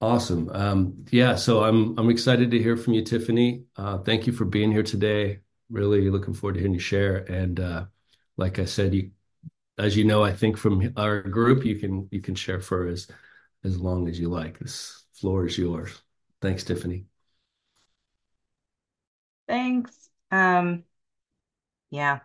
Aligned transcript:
Awesome. 0.00 0.50
Um, 0.50 1.06
yeah, 1.10 1.36
so 1.36 1.64
I'm 1.64 1.98
I'm 1.98 2.10
excited 2.10 2.50
to 2.50 2.62
hear 2.62 2.76
from 2.76 2.92
you, 2.92 3.02
Tiffany. 3.02 3.64
Uh, 3.76 3.98
thank 3.98 4.26
you 4.26 4.32
for 4.32 4.44
being 4.44 4.70
here 4.70 4.82
today. 4.82 5.40
Really 5.70 6.10
looking 6.10 6.34
forward 6.34 6.54
to 6.54 6.60
hearing 6.60 6.74
you 6.74 6.80
share. 6.80 7.18
And 7.32 7.58
uh, 7.58 7.86
like 8.36 8.58
I 8.58 8.66
said, 8.66 8.94
you 8.94 9.10
as 9.78 9.96
you 9.96 10.04
know, 10.04 10.22
I 10.24 10.32
think 10.32 10.58
from 10.58 10.92
our 10.96 11.22
group, 11.22 11.64
you 11.64 11.78
can 11.78 12.08
you 12.10 12.20
can 12.20 12.34
share 12.34 12.60
for 12.60 12.86
as 12.88 13.08
as 13.64 13.80
long 13.80 14.08
as 14.08 14.20
you 14.20 14.28
like. 14.28 14.58
This 14.58 15.04
floor 15.14 15.46
is 15.46 15.58
yours. 15.58 16.02
Thanks, 16.42 16.64
Tiffany. 16.64 17.06
Thanks. 19.48 20.10
Um, 20.30 20.84
yeah, 21.90 22.20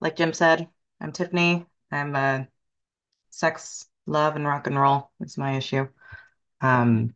like 0.00 0.16
Jim 0.16 0.32
said, 0.32 0.68
I'm 1.00 1.12
Tiffany. 1.12 1.66
I'm 1.92 2.16
uh 2.16 2.44
sex, 3.30 3.88
love, 4.06 4.36
and 4.36 4.46
rock 4.46 4.66
and 4.68 4.78
roll 4.80 5.10
is 5.20 5.38
my 5.38 5.56
issue. 5.56 5.88
Um, 6.64 7.14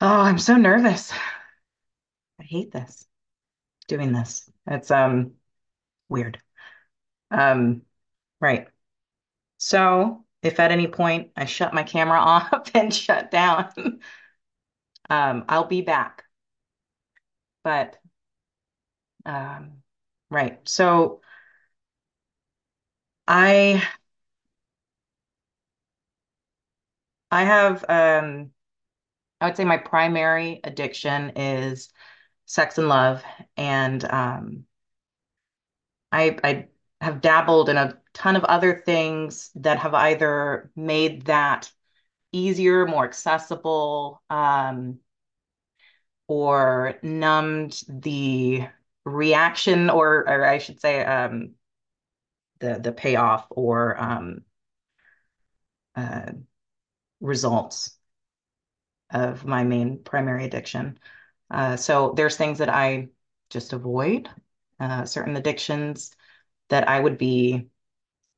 oh, 0.00 0.06
I'm 0.20 0.38
so 0.38 0.56
nervous. 0.56 1.12
I 2.40 2.44
hate 2.44 2.72
this, 2.72 3.06
doing 3.88 4.12
this. 4.12 4.50
It's 4.68 4.90
um 4.90 5.34
weird. 6.08 6.40
Um, 7.30 7.82
right. 8.40 8.68
So 9.58 10.24
if 10.42 10.60
at 10.60 10.72
any 10.72 10.88
point 10.88 11.32
I 11.36 11.46
shut 11.46 11.74
my 11.74 11.84
camera 11.84 12.18
off 12.20 12.70
and 12.74 12.94
shut 12.94 13.30
down, 13.30 14.00
um, 15.10 15.44
I'll 15.48 15.64
be 15.66 15.82
back. 15.82 16.24
But 17.62 17.98
um, 19.26 19.82
right. 20.30 20.58
So 20.68 21.20
I 23.26 23.82
I 27.30 27.44
have 27.44 27.84
um 27.88 28.50
I 29.40 29.46
would 29.46 29.56
say 29.56 29.64
my 29.64 29.78
primary 29.78 30.60
addiction 30.64 31.30
is 31.36 31.90
sex 32.46 32.78
and 32.78 32.88
love. 32.88 33.22
And 33.56 34.04
um, 34.04 34.66
I, 36.12 36.36
I 36.42 36.68
have 37.00 37.20
dabbled 37.20 37.68
in 37.68 37.76
a 37.76 37.98
ton 38.12 38.36
of 38.36 38.44
other 38.44 38.82
things 38.84 39.50
that 39.56 39.78
have 39.78 39.94
either 39.94 40.70
made 40.76 41.22
that 41.26 41.70
easier, 42.32 42.86
more 42.86 43.04
accessible, 43.04 44.22
um, 44.30 45.00
or 46.28 46.98
numbed 47.02 47.82
the 47.88 48.66
reaction, 49.04 49.90
or, 49.90 50.28
or 50.28 50.44
I 50.44 50.58
should 50.58 50.80
say, 50.80 51.04
um, 51.04 51.54
the 52.60 52.78
the 52.78 52.92
payoff 52.92 53.46
or 53.50 54.00
um, 54.00 54.44
uh, 55.96 56.32
results 57.20 57.96
of 59.10 59.44
my 59.44 59.64
main 59.64 60.02
primary 60.02 60.44
addiction. 60.44 60.98
Uh, 61.50 61.76
so 61.76 62.12
there's 62.16 62.36
things 62.36 62.58
that 62.58 62.68
I 62.68 63.08
just 63.50 63.72
avoid, 63.72 64.30
uh, 64.78 65.04
certain 65.04 65.36
addictions 65.36 66.14
that 66.68 66.88
I 66.88 67.00
would 67.00 67.18
be 67.18 67.68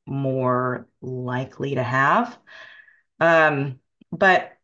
more 0.06 0.88
likely 1.00 1.76
to 1.76 1.82
have. 1.82 2.38
Um, 3.20 3.80
but 4.12 4.58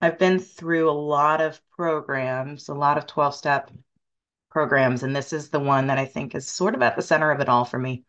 I've 0.00 0.18
been 0.18 0.38
through 0.40 0.90
a 0.90 0.92
lot 0.92 1.40
of 1.40 1.60
programs, 1.70 2.68
a 2.68 2.74
lot 2.74 2.98
of 2.98 3.06
12 3.06 3.34
step 3.34 3.70
programs, 4.50 5.02
and 5.02 5.14
this 5.16 5.32
is 5.32 5.50
the 5.50 5.60
one 5.60 5.88
that 5.88 5.98
I 5.98 6.06
think 6.06 6.34
is 6.34 6.48
sort 6.48 6.74
of 6.74 6.82
at 6.82 6.96
the 6.96 7.02
center 7.02 7.30
of 7.30 7.40
it 7.40 7.48
all 7.48 7.64
for 7.64 7.78
me. 7.78 8.04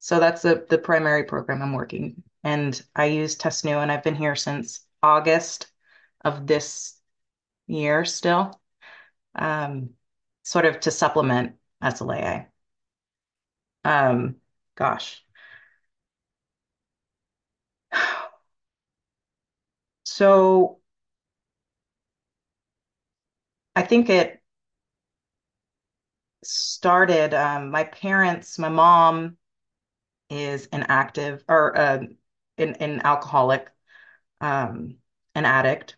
So 0.00 0.20
that's 0.20 0.42
the, 0.42 0.66
the 0.68 0.78
primary 0.78 1.24
program 1.24 1.62
I'm 1.62 1.74
working. 1.74 2.22
And 2.42 2.80
I 2.96 3.06
use 3.06 3.34
Test-New, 3.36 3.78
and 3.78 3.92
I've 3.92 4.02
been 4.04 4.14
here 4.14 4.36
since 4.36 4.80
August 5.02 5.66
of 6.22 6.46
this 6.46 6.98
year 7.66 8.04
still, 8.04 8.60
um, 9.34 9.90
sort 10.42 10.66
of 10.66 10.80
to 10.80 10.90
supplement 10.90 11.56
SLAA. 11.82 12.48
Um, 13.84 14.36
gosh. 14.76 15.24
So 20.04 20.80
I 23.76 23.82
think 23.82 24.08
it 24.10 24.40
started, 26.42 27.34
um, 27.34 27.70
my 27.70 27.84
parents, 27.84 28.58
my 28.58 28.68
mom 28.68 29.36
is 30.30 30.68
an 30.72 30.84
active 30.88 31.44
or 31.48 31.76
uh, 31.78 32.00
an, 32.60 32.74
an 32.76 33.00
alcoholic, 33.04 33.70
um, 34.40 34.96
an 35.34 35.44
addict, 35.44 35.96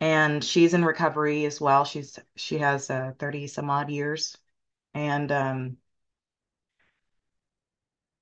and 0.00 0.42
she's 0.42 0.74
in 0.74 0.84
recovery 0.84 1.44
as 1.44 1.60
well. 1.60 1.84
She's 1.84 2.18
she 2.36 2.58
has 2.58 2.90
uh, 2.90 3.12
30 3.18 3.46
some 3.46 3.70
odd 3.70 3.90
years, 3.90 4.36
and 4.94 5.30
um, 5.32 5.76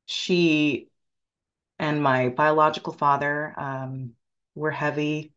she 0.06 0.88
and 1.78 2.02
my 2.02 2.30
biological 2.30 2.92
father 2.92 3.54
um, 3.56 4.14
were 4.54 4.70
heavy 4.70 5.32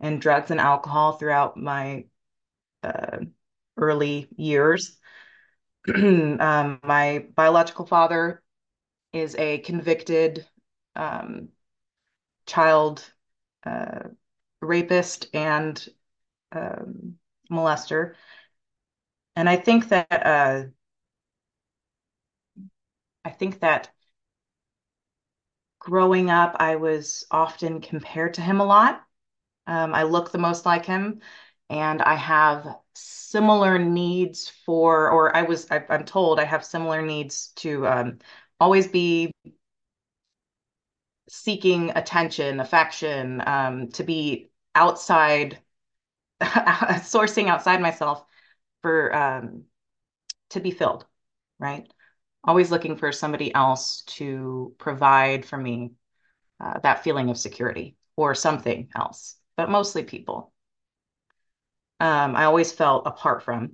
in 0.00 0.18
drugs 0.18 0.50
and 0.50 0.60
alcohol 0.60 1.12
throughout 1.12 1.56
my 1.56 2.06
uh, 2.82 3.18
early 3.76 4.28
years. 4.36 4.98
um, 5.94 6.80
my 6.82 7.26
biological 7.34 7.86
father 7.86 8.42
is 9.12 9.34
a 9.36 9.58
convicted 9.58 10.46
um, 10.98 11.48
child 12.46 13.12
uh, 13.64 14.08
rapist 14.60 15.28
and 15.34 15.88
um, 16.52 17.14
molester. 17.50 18.14
And 19.36 19.48
I 19.48 19.56
think 19.56 19.88
that 19.90 20.26
uh, 20.26 20.64
I 23.24 23.30
think 23.30 23.60
that 23.60 23.90
growing 25.78 26.30
up, 26.30 26.56
I 26.58 26.76
was 26.76 27.26
often 27.30 27.80
compared 27.80 28.34
to 28.34 28.40
him 28.42 28.60
a 28.60 28.64
lot. 28.64 29.04
Um, 29.66 29.94
I 29.94 30.04
look 30.04 30.32
the 30.32 30.38
most 30.38 30.66
like 30.66 30.86
him, 30.86 31.20
and 31.70 32.02
I 32.02 32.14
have 32.14 32.66
similar 32.94 33.78
needs 33.78 34.48
for, 34.64 35.10
or 35.10 35.36
I 35.36 35.42
was, 35.42 35.70
I, 35.70 35.84
am 35.90 36.04
told 36.04 36.40
I 36.40 36.44
have 36.44 36.64
similar 36.64 37.02
needs 37.02 37.48
to 37.56 37.86
um, 37.86 38.18
always 38.60 38.88
be 38.88 39.30
seeking 41.28 41.90
attention, 41.90 42.60
affection, 42.60 43.42
um, 43.46 43.88
to 43.92 44.04
be 44.04 44.50
outside, 44.74 45.58
sourcing 46.42 47.48
outside 47.48 47.80
myself 47.80 48.24
for 48.82 49.14
um, 49.14 49.64
to 50.50 50.60
be 50.60 50.70
filled, 50.70 51.06
right? 51.58 51.90
Always 52.44 52.70
looking 52.70 52.96
for 52.96 53.12
somebody 53.12 53.54
else 53.54 54.02
to 54.06 54.74
provide 54.78 55.44
for 55.44 55.56
me 55.58 55.92
uh, 56.60 56.78
that 56.80 57.04
feeling 57.04 57.30
of 57.30 57.38
security 57.38 57.96
or 58.16 58.34
something 58.34 58.88
else, 58.96 59.36
but 59.56 59.70
mostly 59.70 60.02
people. 60.02 60.52
Um, 62.00 62.36
I 62.36 62.44
always 62.44 62.72
felt 62.72 63.06
apart 63.06 63.42
from, 63.42 63.72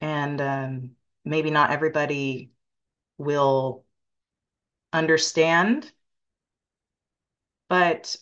and 0.00 0.40
um, 0.40 0.90
maybe 1.24 1.50
not 1.50 1.70
everybody 1.70 2.52
will 3.18 3.84
understand, 4.92 5.90
but 7.74 8.16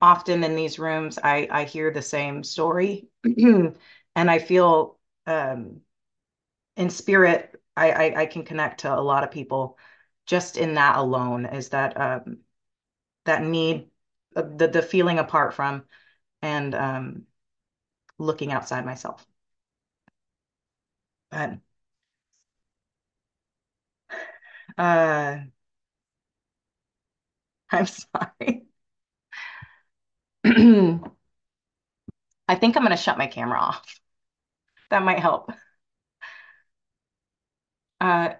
often 0.00 0.42
in 0.42 0.56
these 0.56 0.80
rooms, 0.80 1.16
I, 1.22 1.46
I 1.48 1.62
hear 1.62 1.92
the 1.92 2.02
same 2.02 2.42
story 2.42 3.06
and 3.24 3.76
I 4.16 4.40
feel 4.40 4.98
um, 5.28 5.82
in 6.76 6.90
spirit, 6.90 7.54
I, 7.76 7.90
I, 7.92 8.20
I, 8.22 8.26
can 8.26 8.44
connect 8.44 8.80
to 8.80 8.92
a 8.92 8.98
lot 9.00 9.22
of 9.22 9.30
people 9.30 9.78
just 10.26 10.56
in 10.56 10.74
that 10.74 10.96
alone 10.96 11.46
is 11.46 11.68
that 11.68 11.96
um, 12.00 12.38
that 13.26 13.44
need, 13.44 13.88
uh, 14.34 14.42
the, 14.42 14.66
the 14.66 14.82
feeling 14.82 15.20
apart 15.20 15.54
from 15.54 15.84
and 16.42 16.74
um, 16.74 17.22
looking 18.18 18.50
outside 18.50 18.84
myself. 18.84 19.24
But 21.30 21.58
uh, 24.78 25.38
I'm 27.72 27.86
sorry. 27.86 28.66
I 32.48 32.54
think 32.54 32.76
I'm 32.76 32.82
going 32.82 32.90
to 32.90 32.96
shut 32.96 33.18
my 33.18 33.26
camera 33.26 33.58
off. 33.58 34.00
That 34.90 35.02
might 35.02 35.20
help. 35.20 35.50
Uh, 38.00 38.34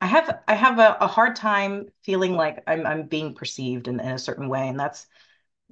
I 0.00 0.06
have 0.06 0.40
I 0.48 0.54
have 0.54 0.78
a, 0.78 0.96
a, 1.00 1.06
hard 1.06 1.36
time 1.36 1.88
feeling 2.02 2.34
like 2.34 2.62
I'm 2.66 2.86
I'm 2.86 3.06
being 3.06 3.34
perceived 3.34 3.88
in, 3.88 4.00
in 4.00 4.12
a 4.12 4.18
certain 4.18 4.48
way, 4.48 4.68
and 4.68 4.78
that's 4.78 5.06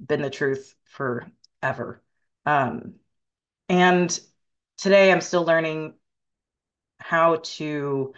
been 0.05 0.21
the 0.21 0.29
truth 0.29 0.75
forever. 0.83 2.03
Um, 2.45 2.95
and 3.69 4.19
today 4.77 5.11
I'm 5.11 5.21
still 5.21 5.45
learning 5.45 5.95
how 6.99 7.37
to 7.43 8.13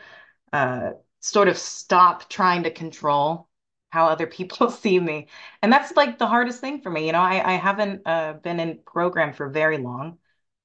uh, 0.52 0.92
sort 1.20 1.48
of 1.48 1.58
stop 1.58 2.30
trying 2.30 2.64
to 2.64 2.72
control 2.72 3.48
how 3.92 4.08
other 4.08 4.26
people 4.28 4.70
see 4.74 5.00
me. 5.00 5.28
And 5.62 5.72
that's 5.74 5.96
like 5.96 6.18
the 6.20 6.28
hardest 6.28 6.60
thing 6.62 6.82
for 6.82 6.90
me. 6.92 7.06
You 7.08 7.12
know, 7.14 7.20
I, 7.22 7.54
I 7.54 7.56
haven't 7.58 8.02
uh, 8.08 8.34
been 8.34 8.60
in 8.60 8.80
program 8.86 9.34
for 9.34 9.50
very 9.50 9.78
long. 9.80 10.18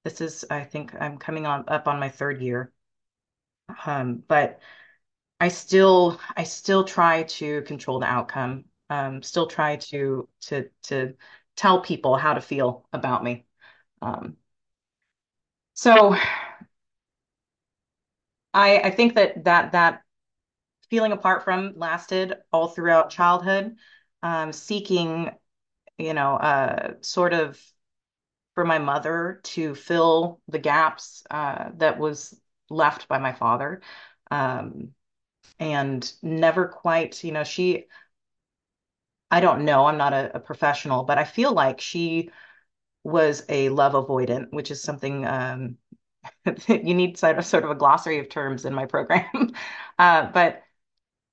This 0.04 0.20
is, 0.22 0.44
I 0.50 0.64
think 0.64 0.94
I'm 1.00 1.18
coming 1.18 1.46
on 1.46 1.64
up 1.68 1.86
on 1.88 2.00
my 2.00 2.08
third 2.10 2.40
year. 2.42 2.72
Um, 3.86 4.22
but 4.28 4.60
I 5.40 5.48
still 5.48 6.20
I 6.36 6.44
still 6.44 6.84
try 6.84 7.24
to 7.24 7.62
control 7.64 8.00
the 8.00 8.06
outcome. 8.06 8.66
Um, 8.90 9.22
still 9.22 9.46
try 9.48 9.76
to 9.76 10.28
to 10.42 10.70
to 10.84 11.16
tell 11.56 11.80
people 11.82 12.16
how 12.16 12.34
to 12.34 12.40
feel 12.40 12.88
about 12.92 13.24
me. 13.24 13.46
Um, 14.02 14.36
so 15.74 16.14
I 18.54 18.78
I 18.80 18.90
think 18.90 19.14
that 19.14 19.44
that 19.44 19.72
that 19.72 20.02
feeling 20.90 21.12
apart 21.12 21.44
from 21.44 21.74
lasted 21.76 22.34
all 22.52 22.68
throughout 22.68 23.10
childhood, 23.10 23.76
um, 24.22 24.52
seeking, 24.52 25.30
you 25.98 26.14
know, 26.14 26.36
uh, 26.36 26.94
sort 27.02 27.34
of 27.34 27.60
for 28.54 28.64
my 28.64 28.78
mother 28.78 29.40
to 29.44 29.74
fill 29.74 30.40
the 30.48 30.58
gaps 30.58 31.24
uh, 31.30 31.70
that 31.76 31.98
was 31.98 32.40
left 32.70 33.08
by 33.08 33.18
my 33.18 33.32
father. 33.32 33.82
Um, 34.30 34.94
and 35.60 36.12
never 36.22 36.68
quite, 36.68 37.22
you 37.24 37.32
know, 37.32 37.44
she, 37.44 37.86
I 39.30 39.40
don't 39.40 39.64
know, 39.64 39.86
I'm 39.86 39.96
not 39.98 40.12
a, 40.12 40.36
a 40.36 40.40
professional, 40.40 41.02
but 41.04 41.18
I 41.18 41.24
feel 41.24 41.52
like 41.52 41.80
she 41.80 42.30
was 43.04 43.44
a 43.48 43.70
love 43.70 43.94
avoidant, 43.94 44.52
which 44.52 44.70
is 44.70 44.82
something 44.82 45.26
um, 45.26 45.78
you 46.68 46.94
need 46.94 47.18
sort 47.18 47.38
of 47.38 47.46
sort 47.46 47.64
of 47.64 47.70
a 47.70 47.76
glossary 47.76 48.18
of 48.20 48.28
terms 48.30 48.66
in 48.66 48.74
my 48.74 48.86
program. 48.86 49.52
uh, 50.00 50.30
but 50.32 50.62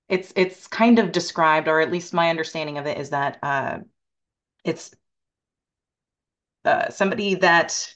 it's 0.10 0.34
it's 0.36 0.68
kind 0.68 1.00
of 1.00 1.12
described, 1.12 1.68
or 1.68 1.80
at 1.82 1.92
least 1.92 2.14
my 2.14 2.30
understanding 2.30 2.78
of 2.78 2.86
it 2.88 2.98
is 2.98 3.12
that 3.12 3.40
uh, 3.44 3.80
it's 4.64 4.96
uh, 6.66 6.90
somebody 6.90 7.36
that 7.36 7.94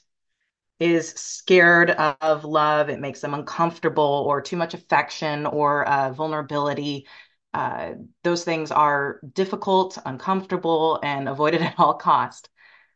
is 0.80 1.10
scared 1.10 1.90
of 1.90 2.44
love. 2.44 2.88
It 2.90 3.00
makes 3.00 3.20
them 3.20 3.34
uncomfortable 3.34 4.24
or 4.28 4.40
too 4.40 4.56
much 4.56 4.74
affection 4.74 5.46
or 5.46 5.88
uh, 5.88 6.12
vulnerability. 6.12 7.06
Uh, 7.54 7.92
those 8.24 8.44
things 8.44 8.70
are 8.70 9.20
difficult, 9.34 9.98
uncomfortable, 10.06 11.00
and 11.02 11.28
avoided 11.28 11.62
at 11.64 11.78
all 11.78 11.94
cost. 11.94 12.48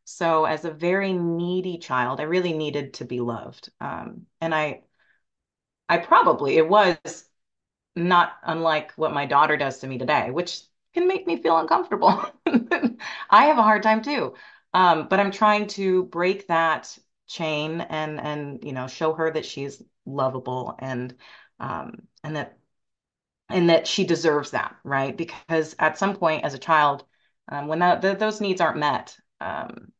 So, 0.04 0.44
as 0.44 0.64
a 0.64 0.70
very 0.72 1.12
needy 1.12 1.78
child, 1.78 2.20
I 2.20 2.24
really 2.24 2.52
needed 2.52 2.94
to 2.94 3.04
be 3.04 3.20
loved, 3.20 3.70
um, 3.80 4.26
and 4.40 4.54
I, 4.54 4.82
I 5.88 5.98
probably 5.98 6.56
it 6.56 6.68
was 6.68 6.98
not 7.96 8.34
unlike 8.44 8.92
what 8.96 9.12
my 9.12 9.26
daughter 9.26 9.56
does 9.56 9.78
to 9.80 9.86
me 9.86 9.98
today, 9.98 10.30
which 10.30 10.62
can 10.94 11.08
make 11.08 11.26
me 11.26 11.36
feel 11.42 11.58
uncomfortable. 11.58 12.22
I 13.30 13.46
have 13.46 13.58
a 13.58 13.62
hard 13.62 13.82
time 13.82 14.02
too. 14.02 14.34
Um, 14.74 15.08
but 15.08 15.20
I'm 15.20 15.30
trying 15.30 15.66
to 15.68 16.04
break 16.04 16.48
that 16.48 16.96
chain 17.28 17.80
and 17.80 18.20
and 18.20 18.62
you 18.64 18.72
know 18.72 18.86
show 18.88 19.14
her 19.14 19.30
that 19.30 19.46
she's 19.46 19.82
lovable 20.04 20.74
and 20.78 21.14
um 21.60 22.02
and 22.24 22.36
that 22.36 22.58
and 23.48 23.70
that 23.70 23.86
she 23.86 24.04
deserves 24.04 24.52
that, 24.52 24.76
right? 24.84 25.16
Because 25.16 25.76
at 25.78 25.98
some 25.98 26.16
point 26.16 26.44
as 26.44 26.54
a 26.54 26.58
child, 26.58 27.04
um, 27.48 27.68
when 27.68 27.80
that 27.80 28.02
th 28.02 28.18
those 28.18 28.40
needs 28.40 28.60
aren't 28.60 28.78
met, 28.78 29.16
um, 29.40 29.92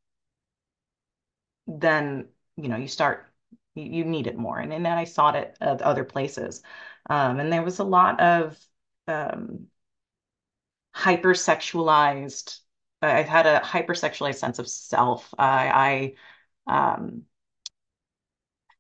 then 1.67 2.29
you 2.57 2.69
know 2.69 2.77
you 2.77 2.89
start 2.89 3.32
you, 3.75 3.85
you 3.85 4.05
need 4.05 4.27
it 4.27 4.37
more, 4.37 4.59
and, 4.59 4.73
and 4.73 4.85
then 4.85 4.99
I 4.99 5.05
sought 5.05 5.37
it 5.37 5.57
at 5.61 5.83
other 5.83 6.05
places, 6.05 6.63
um, 7.11 7.41
and 7.41 7.53
there 7.53 7.63
was 7.63 7.79
a 7.79 7.85
lot 7.85 8.21
of 8.21 8.59
um, 9.09 9.69
hypersexualized. 10.95 12.59
I 13.03 13.23
had 13.23 13.47
a 13.47 13.61
hypersexualized 13.61 14.37
sense 14.37 14.59
of 14.59 14.69
self. 14.69 15.33
I, 15.39 16.15
I 16.69 16.95
um, 16.97 17.25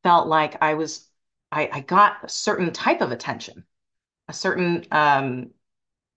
felt 0.02 0.26
like 0.28 0.60
I 0.62 0.74
was 0.74 1.08
I, 1.50 1.68
I 1.72 1.80
got 1.80 2.24
a 2.24 2.28
certain 2.28 2.72
type 2.72 3.00
of 3.00 3.12
attention, 3.12 3.64
a 4.28 4.32
certain 4.32 4.86
um, 4.92 5.50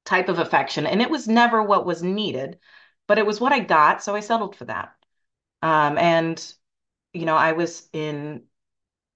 type 0.06 0.30
of 0.30 0.40
affection, 0.40 0.88
and 0.88 1.02
it 1.02 1.10
was 1.12 1.28
never 1.28 1.64
what 1.64 1.86
was 1.86 2.04
needed, 2.04 2.60
but 3.08 3.20
it 3.20 3.26
was 3.26 3.42
what 3.42 3.54
I 3.54 3.60
got, 3.62 4.04
so 4.04 4.16
I 4.16 4.22
settled 4.22 4.56
for 4.58 4.66
that. 4.66 4.96
Um, 5.64 5.98
and 5.98 6.56
you 7.14 7.26
know, 7.26 7.36
I 7.38 7.54
was 7.54 7.90
in 7.94 8.44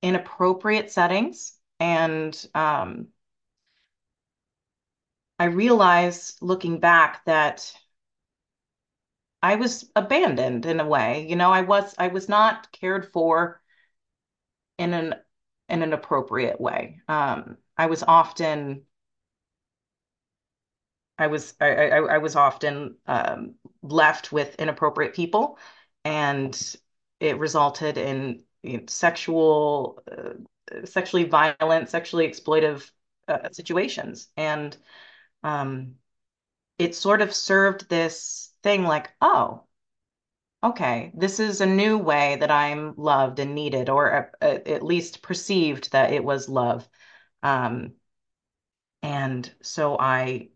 inappropriate 0.01 0.92
settings, 0.92 1.54
and 1.80 2.46
um, 2.56 3.07
I 5.38 5.46
realized 5.46 6.38
looking 6.42 6.80
back 6.80 7.25
that 7.25 7.74
I 9.44 9.56
was 9.56 9.92
abandoned 9.98 10.66
in 10.66 10.80
a 10.80 10.88
way. 10.88 11.28
You 11.28 11.36
know, 11.36 11.51
I 11.51 11.62
was 11.62 11.94
I 11.98 12.07
was 12.07 12.30
not 12.30 12.72
cared 12.72 13.12
for 13.12 13.62
in 14.78 14.94
an 14.94 15.16
in 15.68 15.84
an 15.84 15.94
appropriate 15.94 16.60
way. 16.60 17.01
Um, 17.07 17.57
I 17.78 17.86
was 17.88 18.04
often 18.04 18.86
I 21.18 21.28
was 21.28 21.54
I, 21.60 21.68
I, 21.90 21.98
I 22.16 22.18
was 22.19 22.36
often 22.36 22.98
um, 23.06 23.56
left 23.81 24.31
with 24.31 24.56
inappropriate 24.56 25.13
people, 25.13 25.57
and 26.06 26.56
it 27.19 27.38
resulted 27.38 27.98
in 27.98 28.44
you 28.63 28.77
know, 28.77 28.83
sexual, 28.88 30.01
uh, 30.11 30.85
sexually 30.85 31.25
violent, 31.25 31.89
sexually 31.89 32.27
exploitive 32.27 32.89
uh, 33.27 33.50
situations, 33.51 34.29
and 34.38 34.75
um, 35.44 35.95
it 36.77 36.95
sort 36.95 37.21
of 37.21 37.33
served 37.33 37.89
this 37.89 38.53
thing 38.63 38.83
like, 38.83 39.11
oh, 39.21 39.63
okay, 40.63 41.11
this 41.15 41.39
is 41.39 41.61
a 41.61 41.65
new 41.65 41.97
way 41.97 42.38
that 42.38 42.51
I'm 42.51 42.94
loved 42.97 43.39
and 43.39 43.56
needed, 43.56 43.89
or 43.89 44.31
uh, 44.41 44.45
at 44.45 44.83
least 44.83 45.21
perceived 45.21 45.91
that 45.91 46.12
it 46.13 46.23
was 46.23 46.50
love. 46.50 46.88
Um, 47.44 47.94
and 49.01 49.51
so 49.62 49.97
I 50.00 50.50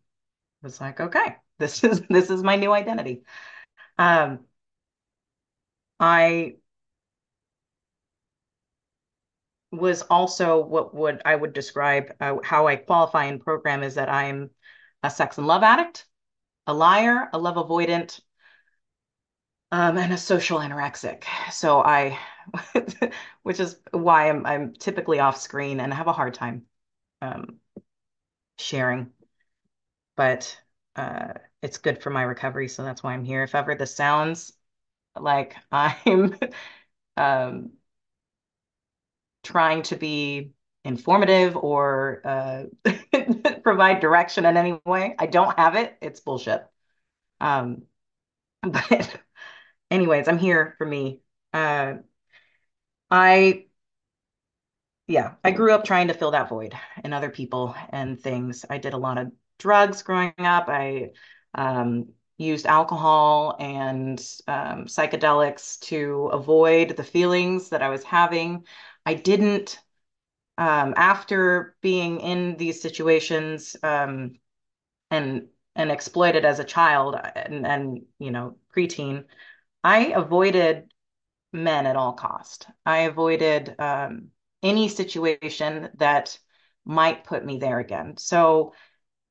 was 0.63 0.81
like, 0.81 0.99
okay, 0.99 1.37
this 1.59 1.83
is 1.83 2.01
this 2.09 2.29
is 2.29 2.43
my 2.43 2.55
new 2.57 2.73
identity. 2.73 3.23
Um, 3.97 4.41
I 5.99 6.57
was 9.73 10.03
also 10.03 10.63
what 10.63 10.93
would 10.95 11.21
I 11.25 11.35
would 11.35 11.53
describe 11.53 12.13
uh, 12.21 12.37
how 12.43 12.67
I 12.67 12.75
qualify 12.77 13.25
in 13.25 13.39
program 13.39 13.83
is 13.83 13.95
that 13.95 14.09
I'm 14.09 14.51
a 15.03 15.09
sex 15.09 15.37
and 15.37 15.47
love 15.47 15.63
addict, 15.63 16.05
a 16.67 16.73
liar, 16.73 17.29
a 17.33 17.39
love 17.39 17.55
avoidant, 17.55 18.19
um, 19.71 19.97
and 19.97 20.13
a 20.13 20.17
social 20.17 20.59
anorexic. 20.59 21.23
So 21.51 21.81
I, 21.81 22.17
which 23.43 23.59
is 23.59 23.77
why 23.91 24.29
I'm 24.29 24.45
I'm 24.45 24.73
typically 24.73 25.19
off 25.19 25.37
screen 25.37 25.79
and 25.79 25.93
have 25.93 26.07
a 26.07 26.13
hard 26.13 26.33
time 26.33 26.65
um, 27.21 27.59
sharing, 28.57 29.13
but 30.15 30.57
uh, 30.95 31.33
it's 31.61 31.77
good 31.77 32.01
for 32.01 32.09
my 32.09 32.23
recovery, 32.23 32.67
so 32.67 32.83
that's 32.83 33.03
why 33.03 33.13
I'm 33.13 33.25
here. 33.25 33.43
If 33.43 33.55
ever 33.55 33.75
this 33.75 33.95
sounds 33.95 34.53
like 35.19 35.55
I'm 35.71 36.37
um, 37.17 37.71
trying 39.43 39.83
to 39.83 39.95
be 39.95 40.51
informative 40.85 41.55
or 41.55 42.21
uh, 42.25 42.63
provide 43.63 43.99
direction 43.99 44.45
in 44.45 44.57
any 44.57 44.79
way, 44.85 45.15
I 45.17 45.27
don't 45.27 45.57
have 45.57 45.75
it. 45.75 45.97
It's 46.01 46.19
bullshit. 46.19 46.65
Um, 47.39 47.83
but 48.61 49.19
anyways, 49.91 50.27
I'm 50.27 50.39
here 50.39 50.75
for 50.77 50.85
me. 50.85 51.21
Uh, 51.53 51.95
I 53.09 53.67
yeah, 55.07 55.35
I 55.43 55.51
grew 55.51 55.73
up 55.73 55.83
trying 55.83 56.07
to 56.07 56.13
fill 56.13 56.31
that 56.31 56.49
void 56.49 56.73
in 57.03 57.13
other 57.13 57.29
people 57.29 57.75
and 57.89 58.19
things. 58.19 58.65
I 58.69 58.77
did 58.77 58.93
a 58.93 58.97
lot 58.97 59.17
of 59.17 59.31
drugs 59.59 60.01
growing 60.01 60.33
up. 60.39 60.65
I 60.69 61.11
um, 61.53 62.09
used 62.37 62.65
alcohol 62.65 63.55
and 63.59 64.19
um, 64.47 64.85
psychedelics 64.85 65.79
to 65.81 66.29
avoid 66.31 66.95
the 66.95 67.03
feelings 67.03 67.69
that 67.69 67.81
I 67.81 67.89
was 67.89 68.03
having. 68.03 68.65
I 69.05 69.13
didn't, 69.15 69.79
um, 70.57 70.93
after 70.97 71.75
being 71.81 72.19
in 72.21 72.57
these 72.57 72.81
situations 72.81 73.75
um, 73.83 74.35
and 75.11 75.47
and 75.75 75.91
exploited 75.91 76.45
as 76.45 76.59
a 76.59 76.63
child 76.63 77.15
and, 77.35 77.65
and 77.65 78.01
you 78.19 78.31
know 78.31 78.57
preteen, 78.75 79.25
I 79.83 80.07
avoided 80.07 80.91
men 81.53 81.85
at 81.85 81.95
all 81.95 82.13
cost. 82.13 82.67
I 82.85 82.99
avoided 82.99 83.75
um, 83.79 84.29
any 84.63 84.89
situation 84.89 85.89
that 85.95 86.37
might 86.85 87.23
put 87.25 87.45
me 87.45 87.57
there 87.59 87.79
again. 87.79 88.17
So 88.17 88.73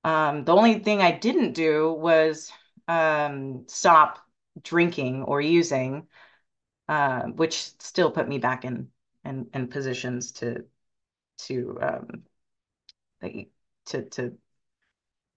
um, 0.04 0.44
the 0.44 0.54
only 0.54 0.80
thing 0.80 1.00
I 1.00 1.12
didn't 1.12 1.52
do 1.52 1.92
was 1.92 2.52
um, 2.88 3.64
stop 3.68 4.18
drinking 4.62 5.24
or 5.24 5.40
using, 5.40 6.08
uh, 6.88 7.22
which 7.22 7.56
still 7.80 8.10
put 8.10 8.28
me 8.28 8.38
back 8.38 8.64
in 8.64 8.88
in, 9.24 9.48
in 9.54 9.68
positions 9.68 10.32
to 10.32 10.64
to 11.38 11.78
um, 11.82 12.24
to 13.86 14.02
to 14.10 14.36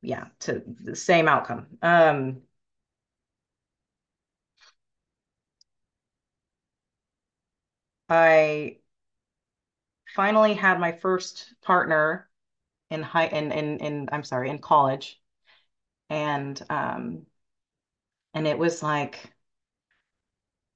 yeah, 0.02 0.26
to 0.40 0.64
the 0.84 0.96
same 0.96 1.28
outcome. 1.28 1.68
Um, 1.82 2.42
I 8.10 8.80
finally 10.16 10.54
had 10.54 10.80
my 10.80 10.92
first 10.92 11.54
partner 11.62 12.30
in 12.92 13.04
high 13.04 13.28
in 13.28 13.52
in 13.52 13.80
in 13.80 14.10
I'm 14.12 14.24
sorry, 14.24 14.50
in 14.50 14.60
college. 14.60 15.22
And 16.10 16.62
um 16.70 17.28
and 18.34 18.48
it 18.48 18.58
was 18.58 18.84
like 18.84 19.34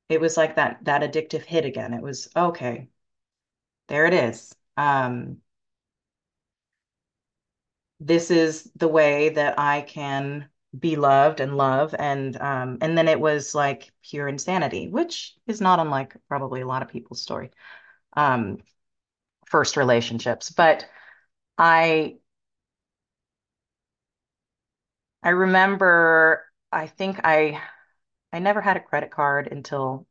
it 0.09 0.19
was 0.21 0.35
like 0.37 0.55
that 0.55 0.83
that 0.85 1.01
addictive 1.01 1.43
hit 1.45 1.65
again. 1.65 1.93
It 1.93 2.01
was 2.01 2.27
okay, 2.35 2.89
there 3.89 4.05
it 4.05 4.13
is. 4.13 4.55
Um 4.77 5.39
this 7.99 8.31
is 8.31 8.71
the 8.75 8.87
way 8.87 9.29
that 9.29 9.59
I 9.59 9.81
can 9.81 10.49
be 10.77 10.95
loved 10.95 11.39
and 11.39 11.57
love 11.57 11.95
and 11.97 12.37
um 12.39 12.77
and 12.81 12.95
then 12.97 13.07
it 13.07 13.19
was 13.19 13.55
like 13.55 13.91
pure 14.03 14.27
insanity, 14.27 14.87
which 14.87 15.35
is 15.47 15.61
not 15.61 15.79
unlike 15.79 16.15
probably 16.27 16.61
a 16.61 16.67
lot 16.67 16.81
of 16.83 16.89
people's 16.89 17.21
story. 17.21 17.51
Um 18.15 18.59
first 19.47 19.77
relationships, 19.77 20.51
but 20.51 20.87
I 21.57 22.17
I 25.23 25.29
remember 25.29 26.45
I 26.71 26.87
think 26.87 27.19
I 27.23 27.61
I 28.33 28.39
never 28.39 28.61
had 28.61 28.77
a 28.77 28.81
credit 28.81 29.11
card 29.11 29.47
until 29.51 30.07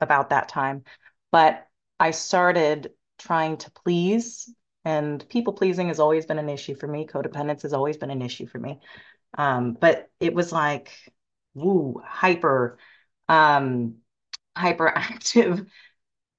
about 0.00 0.30
that 0.30 0.48
time, 0.48 0.84
but 1.32 1.68
I 2.00 2.12
started 2.12 2.92
trying 3.22 3.56
to 3.58 3.70
please, 3.70 4.52
and 4.84 5.26
people 5.28 5.52
pleasing 5.52 5.88
has 5.88 6.00
always 6.00 6.26
been 6.26 6.38
an 6.38 6.48
issue 6.48 6.74
for 6.74 6.86
me. 6.88 7.06
Codependence 7.06 7.62
has 7.62 7.72
always 7.72 7.96
been 7.96 8.10
an 8.10 8.22
issue 8.22 8.46
for 8.46 8.58
me. 8.58 8.80
Um, 9.38 9.74
but 9.80 10.10
it 10.20 10.34
was 10.34 10.52
like, 10.52 10.90
woo, 11.54 12.02
hyper, 12.04 12.78
um, 13.28 13.96
hyperactive 14.56 15.66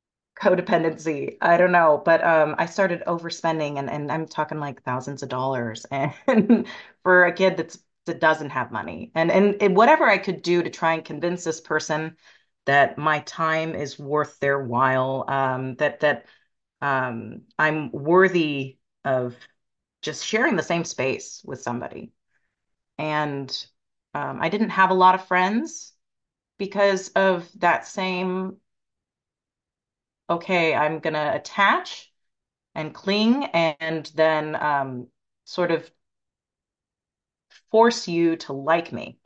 codependency. 0.40 1.38
I 1.42 1.58
don't 1.58 1.72
know, 1.72 2.02
but 2.04 2.24
um, 2.24 2.56
I 2.58 2.66
started 2.66 3.04
overspending, 3.08 3.78
and 3.80 3.90
and 3.90 4.12
I'm 4.12 4.28
talking 4.28 4.60
like 4.60 4.84
thousands 4.84 5.24
of 5.24 5.30
dollars, 5.30 5.86
and 5.92 6.68
for 7.04 7.25
a 7.25 7.34
kid 7.34 7.58
that's 7.58 7.80
that 8.06 8.20
doesn't 8.20 8.50
have 8.50 8.72
money, 8.72 9.12
and 9.16 9.32
and, 9.32 9.62
and 9.62 9.75
whatever 9.75 10.06
I 10.06 10.18
could 10.18 10.42
do 10.42 10.63
to 10.63 10.70
try 10.70 10.94
and 10.94 11.06
convince 11.06 11.44
this 11.44 11.62
person 11.62 12.18
that 12.66 12.98
my 12.98 13.20
time 13.22 13.75
is 13.75 14.00
worth 14.00 14.40
their 14.40 14.63
while, 14.63 15.25
um, 15.28 15.75
that 15.75 16.00
that 16.02 16.25
um, 16.84 17.44
I'm 17.58 17.92
worthy 17.92 18.78
of 19.06 19.36
just 20.02 20.25
sharing 20.25 20.58
the 20.58 20.63
same 20.63 20.86
space 20.86 21.42
with 21.46 21.62
somebody. 21.62 22.12
And 22.98 23.50
um, 24.13 24.40
I 24.42 24.50
didn't 24.50 24.72
have 24.72 24.92
a 24.92 24.96
lot 24.96 25.16
of 25.16 25.28
friends 25.28 25.94
because 26.60 27.10
of 27.10 27.50
that 27.60 27.88
same, 27.88 28.58
okay, 30.30 30.74
I'm 30.74 31.00
gonna 31.00 31.32
attach 31.36 32.12
and 32.75 32.94
cling 32.94 33.46
and 33.46 34.12
then 34.16 34.56
um, 34.56 35.08
sort 35.46 35.72
of 35.72 35.90
force 37.72 38.08
you 38.08 38.36
to 38.38 38.54
like 38.54 38.92
me. 38.92 39.18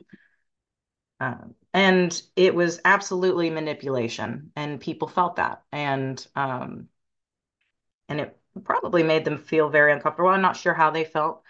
Um, 1.20 1.54
and 1.74 2.20
it 2.36 2.54
was 2.54 2.80
absolutely 2.84 3.50
manipulation, 3.50 4.52
and 4.56 4.80
people 4.80 5.08
felt 5.08 5.36
that, 5.36 5.62
and 5.72 6.24
um, 6.36 6.88
and 8.08 8.20
it 8.20 8.36
probably 8.64 9.02
made 9.02 9.24
them 9.24 9.38
feel 9.38 9.68
very 9.68 9.92
uncomfortable. 9.92 10.30
I'm 10.30 10.42
not 10.42 10.56
sure 10.56 10.74
how 10.74 10.90
they 10.90 11.04
felt, 11.04 11.42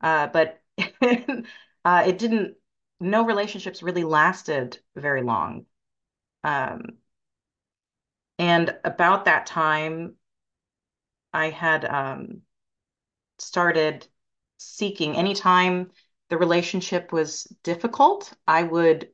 uh, 0.00 0.28
but 0.28 0.60
uh, 1.02 2.04
it 2.06 2.18
didn't. 2.18 2.56
No 2.98 3.26
relationships 3.26 3.82
really 3.82 4.04
lasted 4.04 4.78
very 4.96 5.22
long. 5.22 5.66
Um, 6.44 6.98
and 8.38 8.76
about 8.84 9.24
that 9.26 9.46
time, 9.46 10.16
I 11.32 11.50
had 11.50 11.84
um, 11.84 12.42
started 13.38 14.06
seeking 14.58 15.16
anytime 15.16 15.90
the 16.30 16.38
relationship 16.38 17.12
was 17.12 17.44
difficult, 17.62 18.32
I 18.46 18.62
would 18.62 19.10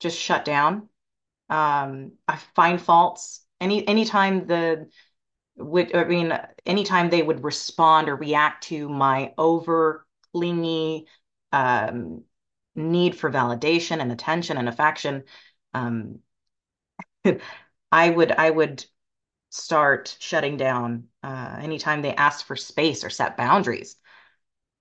just 0.00 0.18
shut 0.18 0.44
down. 0.44 0.88
Um, 1.50 2.12
I 2.28 2.36
find 2.56 2.80
faults. 2.80 3.44
Any 3.60 3.86
anytime 3.88 4.46
the 4.46 4.90
would 5.56 5.94
I 5.94 6.04
mean 6.04 6.38
anytime 6.64 7.10
they 7.10 7.22
would 7.22 7.44
respond 7.44 8.08
or 8.08 8.16
react 8.16 8.64
to 8.64 8.88
my 8.88 9.32
over 9.38 10.06
clingy 10.32 11.06
um, 11.52 12.24
need 12.74 13.16
for 13.16 13.30
validation 13.30 14.00
and 14.00 14.12
attention 14.12 14.58
and 14.58 14.68
affection, 14.68 15.24
um, 15.74 16.20
I 17.92 18.10
would 18.10 18.32
I 18.32 18.50
would 18.50 18.84
start 19.50 20.16
shutting 20.20 20.56
down 20.56 21.08
uh, 21.22 21.58
anytime 21.60 22.02
they 22.02 22.14
asked 22.14 22.44
for 22.46 22.56
space 22.56 23.04
or 23.04 23.10
set 23.10 23.36
boundaries. 23.36 23.96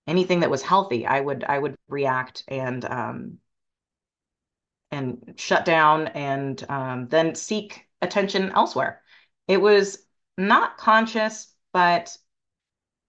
Anything 0.08 0.42
that 0.42 0.52
was 0.52 0.62
healthy, 0.62 1.06
I 1.08 1.22
would 1.22 1.44
I 1.44 1.58
would 1.60 1.76
react 1.88 2.44
and 2.48 2.86
um, 2.86 3.40
and 4.92 5.34
shut 5.38 5.66
down 5.66 6.08
and 6.08 6.64
um, 6.70 7.08
then 7.10 7.36
seek 7.36 7.88
attention 8.02 8.52
elsewhere. 8.52 9.02
It 9.48 9.58
was 9.62 10.05
not 10.38 10.78
conscious, 10.78 11.54
but 11.74 12.18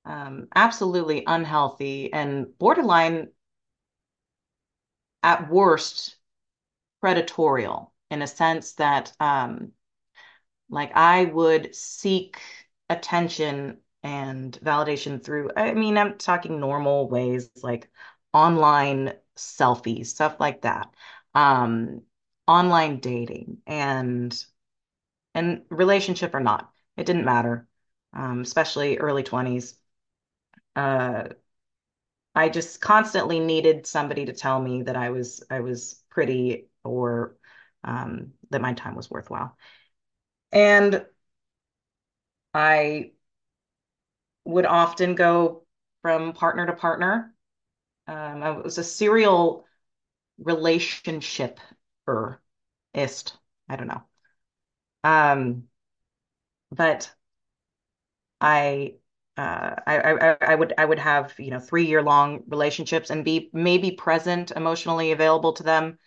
um, 0.04 0.48
absolutely 0.54 1.24
unhealthy 1.26 2.12
and 2.12 2.56
borderline, 2.58 3.28
at 5.22 5.50
worst, 5.50 6.16
predatorial 7.02 7.90
in 8.10 8.22
a 8.22 8.26
sense 8.26 8.74
that, 8.74 9.12
um, 9.20 9.72
like, 10.70 10.92
I 10.96 11.26
would 11.26 11.74
seek 11.74 12.40
attention 12.90 13.78
and 14.02 14.58
validation 14.62 15.22
through, 15.22 15.50
I 15.56 15.74
mean, 15.74 15.98
I'm 15.98 16.18
talking 16.18 16.60
normal 16.60 17.08
ways 17.08 17.50
like 17.62 17.90
online 18.32 19.14
selfies, 19.36 20.06
stuff 20.06 20.36
like 20.40 20.62
that, 20.62 20.94
um, 21.34 22.02
online 22.46 23.00
dating, 23.00 23.58
and 23.66 24.44
and 25.34 25.62
relationship 25.70 26.34
or 26.34 26.40
not, 26.40 26.72
it 26.96 27.06
didn't 27.06 27.24
matter, 27.24 27.66
um, 28.12 28.40
especially 28.42 28.98
early 28.98 29.22
20s. 29.22 29.74
Uh, 30.76 31.30
I 32.34 32.48
just 32.50 32.80
constantly 32.80 33.40
needed 33.40 33.86
somebody 33.86 34.26
to 34.26 34.32
tell 34.32 34.60
me 34.60 34.82
that 34.82 34.96
I 34.96 35.10
was 35.10 35.42
I 35.50 35.60
was 35.60 36.02
pretty 36.10 36.68
or 36.84 37.36
um, 37.84 38.32
that 38.50 38.60
my 38.60 38.74
time 38.74 38.94
was 38.94 39.10
worthwhile. 39.10 39.56
And 40.52 41.06
I 42.54 43.12
would 44.44 44.66
often 44.66 45.14
go 45.14 45.64
from 46.02 46.32
partner 46.32 46.66
to 46.66 46.72
partner. 46.72 47.34
Um, 48.06 48.42
I 48.42 48.50
was 48.52 48.78
a 48.78 48.84
serial 48.84 49.66
relationship-er-ist. 50.38 53.36
I 53.68 53.76
don't 53.76 53.88
know. 53.88 54.02
Um, 55.04 55.68
but 56.70 57.14
I, 58.40 58.94
uh, 59.36 59.74
I, 59.86 59.98
I, 59.98 60.36
I 60.40 60.54
would, 60.54 60.74
I 60.78 60.84
would 60.84 60.98
have, 60.98 61.34
you 61.38 61.50
know, 61.50 61.60
three 61.60 61.86
year 61.86 62.02
long 62.02 62.42
relationships 62.48 63.10
and 63.10 63.24
be 63.24 63.50
maybe 63.52 63.92
present, 63.92 64.50
emotionally 64.52 65.12
available 65.12 65.52
to 65.54 65.62
them 65.62 65.98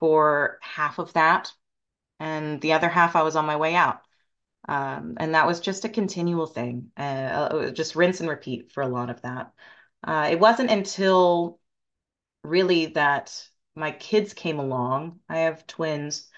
for 0.00 0.58
half 0.62 0.98
of 0.98 1.12
that. 1.14 1.52
And 2.20 2.60
the 2.60 2.74
other 2.74 2.88
half, 2.88 3.16
I 3.16 3.22
was 3.22 3.36
on 3.36 3.46
my 3.46 3.56
way 3.56 3.74
out. 3.74 4.00
Um, 4.68 5.16
and 5.18 5.34
that 5.34 5.46
was 5.46 5.60
just 5.60 5.84
a 5.84 5.88
continual 5.90 6.46
thing, 6.46 6.90
uh, 6.96 7.70
just 7.70 7.96
rinse 7.96 8.20
and 8.20 8.28
repeat 8.28 8.72
for 8.72 8.82
a 8.82 8.88
lot 8.88 9.10
of 9.10 9.22
that. 9.22 9.52
Uh, 10.04 10.28
it 10.30 10.40
wasn't 10.40 10.70
until 10.70 11.60
really 12.44 12.86
that 12.86 13.48
my 13.74 13.90
kids 13.92 14.34
came 14.34 14.58
along. 14.58 15.20
I 15.28 15.38
have 15.40 15.66
twins, 15.66 16.28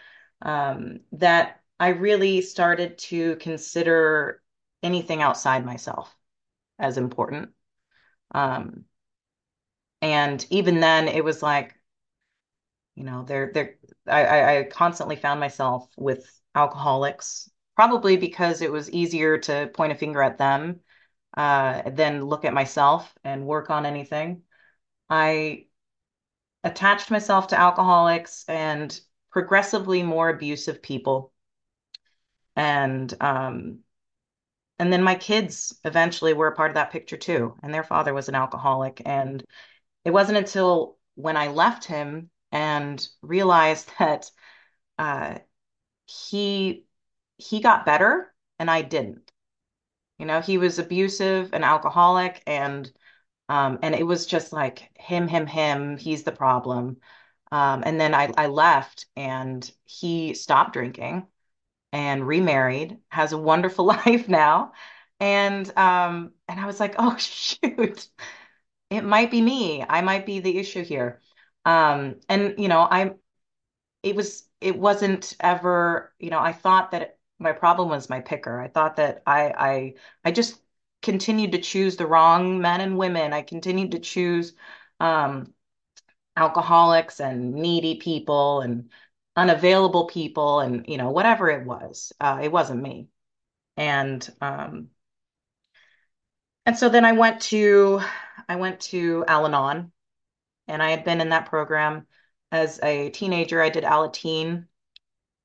um, 0.42 1.00
that 1.12 1.57
I 1.80 1.88
really 1.88 2.40
started 2.42 2.99
to 2.99 3.37
consider 3.37 4.42
anything 4.82 5.23
outside 5.23 5.64
myself 5.64 6.14
as 6.78 6.99
important. 6.99 7.50
Um, 8.32 8.85
and 10.00 10.44
even 10.50 10.80
then, 10.80 11.08
it 11.08 11.25
was 11.25 11.42
like, 11.42 11.75
you 12.94 13.04
know, 13.04 13.23
there, 13.25 13.50
there, 13.52 13.76
I, 14.06 14.58
I 14.58 14.62
constantly 14.64 15.16
found 15.16 15.40
myself 15.40 15.88
with 15.97 16.28
alcoholics, 16.54 17.49
probably 17.76 18.16
because 18.16 18.61
it 18.61 18.73
was 18.73 18.90
easier 18.90 19.38
to 19.38 19.70
point 19.73 19.92
a 19.92 19.94
finger 19.94 20.23
at 20.23 20.38
them 20.38 20.80
uh, 21.37 21.82
than 21.90 22.25
look 22.25 22.44
at 22.44 22.54
myself 22.54 23.12
and 23.23 23.47
work 23.47 23.70
on 23.70 23.87
anything. 23.87 24.42
I 25.08 25.66
attached 26.64 27.11
myself 27.11 27.49
to 27.49 27.61
alcoholics 27.61 28.44
and 28.49 28.99
progressively 29.30 30.02
more 30.02 30.28
abusive 30.28 30.82
people. 30.82 31.32
And 32.58 33.14
um, 33.22 33.80
and 34.78 34.92
then 34.92 35.02
my 35.02 35.14
kids 35.14 35.78
eventually 35.84 36.32
were 36.34 36.48
a 36.48 36.54
part 36.54 36.70
of 36.70 36.74
that 36.74 36.92
picture 36.92 37.16
too. 37.16 37.56
And 37.62 37.74
their 37.74 37.82
father 37.82 38.14
was 38.14 38.28
an 38.28 38.34
alcoholic. 38.34 39.02
And 39.04 39.44
it 40.04 40.10
wasn't 40.12 40.38
until 40.38 40.98
when 41.16 41.36
I 41.36 41.48
left 41.48 41.84
him 41.84 42.30
and 42.52 43.06
realized 43.22 43.90
that 43.98 44.30
uh, 44.98 45.38
he 46.06 46.86
he 47.38 47.60
got 47.60 47.86
better 47.86 48.34
and 48.58 48.70
I 48.70 48.82
didn't. 48.82 49.32
You 50.18 50.26
know, 50.26 50.40
he 50.40 50.58
was 50.58 50.78
abusive 50.78 51.52
and 51.54 51.64
alcoholic 51.64 52.42
and 52.46 52.90
um 53.48 53.78
and 53.82 53.94
it 53.94 54.04
was 54.06 54.26
just 54.26 54.52
like 54.52 54.90
him, 54.98 55.28
him, 55.28 55.46
him, 55.46 55.96
he's 55.98 56.24
the 56.24 56.32
problem. 56.32 56.98
Um, 57.52 57.82
and 57.86 58.00
then 58.00 58.14
I, 58.14 58.32
I 58.36 58.48
left 58.48 59.06
and 59.16 59.70
he 59.86 60.34
stopped 60.34 60.74
drinking 60.74 61.26
and 61.92 62.26
remarried, 62.26 62.99
has 63.09 63.33
a 63.33 63.38
wonderful 63.38 63.85
life 63.87 64.28
now. 64.28 64.73
And 65.21 65.68
um, 65.76 66.33
and 66.49 66.61
I 66.61 66.66
was 66.66 66.80
like, 66.80 66.95
oh 66.99 67.16
shoot, 67.18 68.09
it 68.90 69.02
might 69.04 69.30
be 69.30 69.42
me. 69.42 69.85
I 69.88 70.02
might 70.02 70.26
be 70.26 70.40
the 70.40 70.59
issue 70.59 70.85
here. 70.85 71.21
Um, 71.64 72.16
and 72.28 72.57
you 72.59 72.68
know, 72.68 72.80
I 72.83 73.14
it 74.02 74.16
was 74.16 74.49
it 74.61 74.78
wasn't 74.78 75.35
ever, 75.40 76.12
you 76.18 76.30
know, 76.30 76.38
I 76.40 76.52
thought 76.52 76.90
that 76.92 77.18
my 77.38 77.52
problem 77.52 77.88
was 77.88 78.11
my 78.11 78.21
picker. 78.21 78.61
I 78.61 78.68
thought 78.68 78.97
that 78.97 79.23
I 79.26 79.50
I 79.50 79.95
I 80.25 80.33
just 80.33 80.61
continued 81.02 81.52
to 81.52 81.59
choose 81.59 81.97
the 81.97 82.07
wrong 82.07 82.61
men 82.61 82.80
and 82.80 82.99
women. 82.99 83.33
I 83.33 83.42
continued 83.42 83.92
to 83.92 83.99
choose 84.00 84.54
um 85.00 85.52
alcoholics 86.37 87.21
and 87.21 87.54
needy 87.54 87.97
people 87.97 88.61
and 88.61 88.90
unavailable 89.38 90.07
people 90.07 90.61
and 90.61 90.85
you 90.88 90.99
know 90.99 91.11
whatever 91.11 91.49
it 91.49 91.64
was. 91.64 92.12
Uh, 92.21 92.40
it 92.42 92.52
wasn't 92.52 92.83
me. 92.83 93.09
And 93.76 94.28
um 94.40 94.88
and 96.66 96.76
so 96.76 96.88
then 96.88 97.04
I 97.04 97.12
went 97.12 97.40
to 97.42 98.00
I 98.49 98.57
went 98.57 98.80
to 98.92 99.25
Al-Anon 99.28 99.92
and 100.66 100.83
I 100.83 100.90
had 100.90 101.04
been 101.04 101.21
in 101.21 101.30
that 101.30 101.47
program 101.47 102.07
as 102.52 102.80
a 102.83 103.11
teenager. 103.11 103.62
I 103.62 103.71
did 103.71 103.85
Alateen 103.85 104.66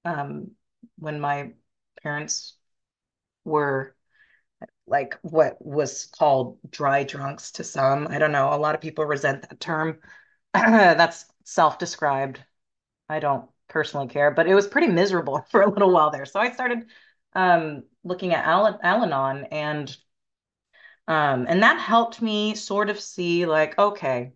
um, 0.05 0.51
when 0.97 1.19
my 1.19 1.53
parents 2.01 2.57
were 3.45 3.95
like 4.87 5.17
what 5.21 5.63
was 5.65 6.05
called 6.07 6.59
dry 6.69 7.03
drunks 7.03 7.51
to 7.53 7.63
some. 7.63 8.07
I 8.09 8.19
don't 8.19 8.31
know. 8.31 8.53
A 8.53 8.57
lot 8.57 8.75
of 8.75 8.81
people 8.81 9.05
resent 9.05 9.43
that 9.43 9.59
term. 9.59 9.99
That's 10.53 11.25
self-described. 11.45 12.43
I 13.09 13.19
don't 13.19 13.49
personally 13.73 14.07
care, 14.07 14.31
but 14.31 14.47
it 14.47 14.55
was 14.55 14.67
pretty 14.67 14.87
miserable 14.87 15.45
for 15.51 15.61
a 15.61 15.69
little 15.69 15.91
while 15.91 16.11
there. 16.11 16.25
So 16.25 16.39
I 16.39 16.51
started 16.51 16.85
um, 17.33 17.83
looking 18.03 18.33
at 18.33 18.45
Al 18.45 18.79
Al-Anon 18.81 19.45
and 19.45 19.95
um, 21.07 21.47
and 21.49 21.63
that 21.63 21.79
helped 21.79 22.21
me 22.21 22.55
sort 22.55 22.89
of 22.89 22.99
see 22.99 23.45
like, 23.45 23.77
okay, 23.77 24.31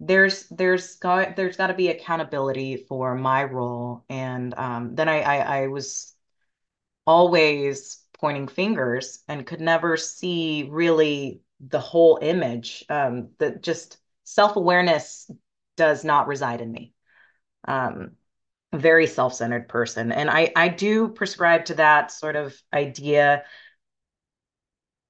there's 0.00 0.48
there's 0.48 0.96
got 0.96 1.34
there's 1.34 1.56
got 1.56 1.68
to 1.68 1.74
be 1.74 1.88
accountability 1.88 2.76
for 2.88 3.14
my 3.16 3.44
role. 3.44 4.04
And 4.08 4.54
um, 4.56 4.94
then 4.94 5.08
I, 5.08 5.20
I 5.22 5.62
I 5.62 5.66
was 5.68 6.14
always 7.06 8.04
pointing 8.20 8.48
fingers 8.48 9.24
and 9.28 9.46
could 9.46 9.60
never 9.60 9.96
see 9.96 10.68
really 10.70 11.40
the 11.60 11.80
whole 11.80 12.18
image. 12.22 12.84
Um, 12.88 13.30
that 13.38 13.62
just 13.62 13.98
self-awareness 14.24 15.30
does 15.76 16.04
not 16.04 16.28
reside 16.28 16.60
in 16.60 16.70
me 16.70 16.92
um, 17.66 18.12
very 18.74 19.06
self-centered 19.06 19.68
person 19.68 20.12
and 20.12 20.30
I 20.30 20.52
I 20.56 20.68
do 20.68 21.08
prescribe 21.08 21.66
to 21.66 21.74
that 21.76 22.12
sort 22.12 22.36
of 22.36 22.56
idea 22.72 23.44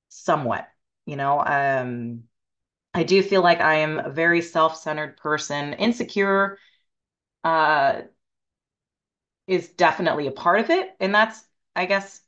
somewhat 0.09 0.69
you 1.07 1.17
know 1.17 1.41
um 1.45 2.23
I 2.95 3.05
do 3.05 3.23
feel 3.23 3.43
like 3.43 3.61
I 3.61 3.77
am 3.77 3.99
a 4.01 4.11
very 4.11 4.43
self-centered 4.43 5.19
person 5.19 5.75
insecure 5.75 6.59
uh 7.45 8.03
is 9.47 9.69
definitely 9.71 10.27
a 10.27 10.31
part 10.33 10.61
of 10.61 10.71
it. 10.71 10.95
And 11.01 11.15
that's, 11.15 11.43
I 11.75 11.87
guess, 11.87 12.21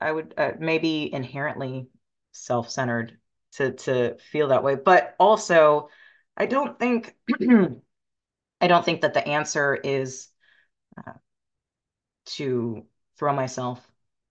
I 0.00 0.10
would 0.12 0.34
uh, 0.36 0.52
maybe 0.58 1.12
inherently 1.12 1.88
self-centered 2.32 3.18
to 3.52 3.72
to 3.72 4.16
feel 4.18 4.48
that 4.48 4.62
way. 4.64 4.76
But 4.76 5.14
also, 5.18 5.88
I 6.36 6.46
don't 6.46 6.78
think 6.78 7.16
I 8.60 8.66
don't 8.68 8.84
think 8.84 9.02
that 9.02 9.14
the 9.14 9.26
answer 9.26 9.74
is 9.74 10.28
uh, 10.98 11.14
to 12.26 12.84
throw 13.18 13.32
myself 13.34 13.80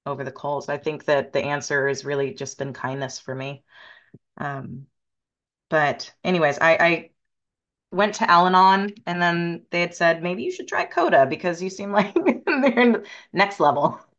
over 0.06 0.24
the 0.24 0.32
coals. 0.32 0.70
I 0.70 0.78
think 0.78 1.06
that 1.06 1.34
the 1.34 1.44
answer 1.44 1.88
has 1.88 2.06
really 2.06 2.34
just 2.34 2.58
been 2.58 2.74
kindness 2.74 3.20
for 3.20 3.36
me. 3.36 3.64
Um, 4.38 4.88
but 5.70 6.14
anyways, 6.24 6.60
I, 6.60 6.72
I 6.78 7.12
went 7.92 8.16
to 8.16 8.30
Al-Anon 8.30 8.94
and 9.08 9.22
then 9.22 9.66
they 9.72 9.82
had 9.82 9.96
said 9.96 10.24
maybe 10.24 10.44
you 10.44 10.52
should 10.52 10.68
try 10.70 10.86
Coda 10.86 11.26
because 11.28 11.62
you 11.64 11.70
seem 11.70 11.92
like 11.94 12.14
they're 12.16 12.80
in 12.82 12.94
the 12.94 13.06
next 13.34 13.60
level. 13.60 14.00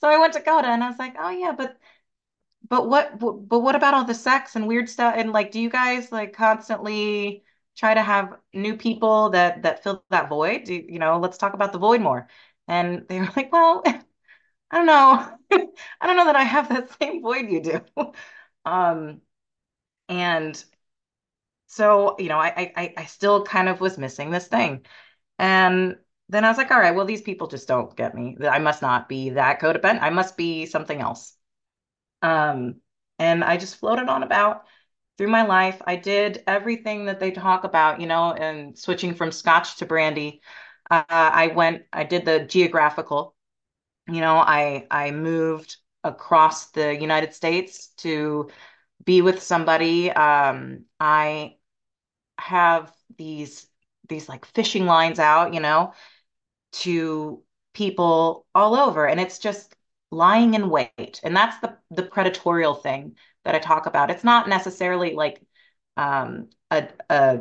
So 0.00 0.08
I 0.08 0.18
went 0.18 0.34
to 0.34 0.42
Coda 0.42 0.68
and 0.68 0.84
I 0.84 0.88
was 0.88 0.98
like, 0.98 1.14
oh 1.18 1.30
yeah, 1.30 1.52
but 1.56 1.78
but 2.68 2.88
what 2.88 3.18
but 3.18 3.60
what 3.60 3.76
about 3.76 3.94
all 3.94 4.04
the 4.04 4.14
sex 4.14 4.56
and 4.56 4.66
weird 4.66 4.88
stuff 4.88 5.14
and 5.16 5.32
like 5.32 5.52
do 5.52 5.60
you 5.60 5.70
guys 5.70 6.12
like 6.12 6.32
constantly 6.34 7.44
try 7.76 7.94
to 7.94 8.02
have 8.02 8.38
new 8.54 8.76
people 8.76 9.30
that 9.30 9.62
that 9.62 9.82
fill 9.82 10.04
that 10.10 10.28
void? 10.28 10.64
Do, 10.64 10.74
you 10.74 10.98
know, 10.98 11.18
let's 11.18 11.38
talk 11.38 11.54
about 11.54 11.72
the 11.72 11.78
void 11.78 12.00
more. 12.00 12.28
And 12.68 13.06
they 13.08 13.20
were 13.20 13.28
like, 13.36 13.52
well, 13.52 13.82
I 13.86 14.76
don't 14.76 14.86
know. 14.86 15.38
I 16.00 16.06
don't 16.08 16.16
know 16.16 16.26
that 16.26 16.36
I 16.36 16.44
have 16.44 16.68
that 16.70 16.90
same 17.00 17.22
void 17.22 17.50
you 17.50 17.62
do. 17.62 17.80
Um, 18.66 19.22
and 20.08 20.64
so, 21.66 22.16
you 22.18 22.28
know, 22.28 22.38
I 22.38 22.72
I 22.76 22.94
I 22.96 23.04
still 23.06 23.44
kind 23.44 23.68
of 23.68 23.80
was 23.80 23.98
missing 23.98 24.30
this 24.30 24.46
thing. 24.48 24.86
And 25.38 25.98
then 26.30 26.44
I 26.44 26.50
was 26.50 26.58
like, 26.58 26.70
all 26.72 26.80
right, 26.80 26.94
well, 26.94 27.06
these 27.06 27.22
people 27.22 27.48
just 27.48 27.68
don't 27.68 27.96
get 27.96 28.14
me. 28.14 28.36
I 28.48 28.58
must 28.60 28.82
not 28.82 29.08
be 29.08 29.30
that 29.30 29.60
codependent. 29.60 30.02
I 30.02 30.10
must 30.10 30.36
be 30.36 30.66
something 30.66 31.00
else. 31.00 31.34
Um, 32.22 32.76
and 33.18 33.44
I 33.44 33.56
just 33.58 33.76
floated 33.78 34.08
on 34.08 34.22
about 34.22 34.66
through 35.18 35.28
my 35.28 35.44
life. 35.44 35.80
I 35.86 35.96
did 35.96 36.42
everything 36.46 37.06
that 37.06 37.20
they 37.20 37.30
talk 37.30 37.64
about, 37.64 38.00
you 38.00 38.06
know, 38.06 38.32
and 38.32 38.78
switching 38.78 39.14
from 39.14 39.32
scotch 39.32 39.76
to 39.78 39.86
brandy. 39.86 40.42
Uh, 40.90 41.02
I 41.08 41.48
went, 41.48 41.82
I 41.92 42.04
did 42.04 42.24
the 42.24 42.40
geographical, 42.40 43.34
you 44.08 44.20
know, 44.20 44.36
I 44.36 44.86
I 44.90 45.10
moved 45.10 45.76
across 46.04 46.70
the 46.70 46.96
United 46.98 47.34
States 47.34 47.88
to 47.98 48.48
be 49.04 49.22
with 49.22 49.42
somebody. 49.42 50.10
Um, 50.10 50.84
I 51.00 51.56
have 52.38 52.92
these 53.18 53.66
these 54.08 54.28
like 54.28 54.44
fishing 54.46 54.86
lines 54.86 55.18
out, 55.18 55.54
you 55.54 55.60
know, 55.60 55.92
to 56.72 57.42
people 57.74 58.46
all 58.54 58.76
over. 58.76 59.06
And 59.06 59.20
it's 59.20 59.38
just 59.38 59.74
lying 60.10 60.54
in 60.54 60.70
wait. 60.70 61.20
And 61.22 61.36
that's 61.36 61.58
the 61.60 61.78
the 61.90 62.04
predatorial 62.04 62.82
thing 62.82 63.16
that 63.46 63.54
I 63.54 63.60
talk 63.60 63.86
about. 63.86 64.10
It's 64.10 64.24
not 64.24 64.48
necessarily 64.48 65.14
like 65.14 65.42
um 65.96 66.50
a 66.70 66.88
a 67.10 67.40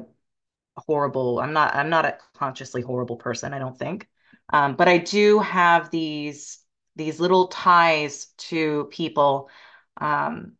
horrible, 0.77 1.39
I'm 1.39 1.53
not 1.53 1.75
I'm 1.75 1.89
not 1.89 2.05
a 2.05 2.17
consciously 2.35 2.81
horrible 2.81 3.17
person, 3.17 3.53
I 3.53 3.59
don't 3.59 3.77
think. 3.77 4.07
Um, 4.53 4.75
but 4.75 4.87
I 4.87 4.99
do 4.99 5.39
have 5.39 5.91
these 5.91 6.59
these 6.95 7.19
little 7.19 7.47
ties 7.49 8.27
to 8.37 8.85
people 8.91 9.49
um 9.97 10.53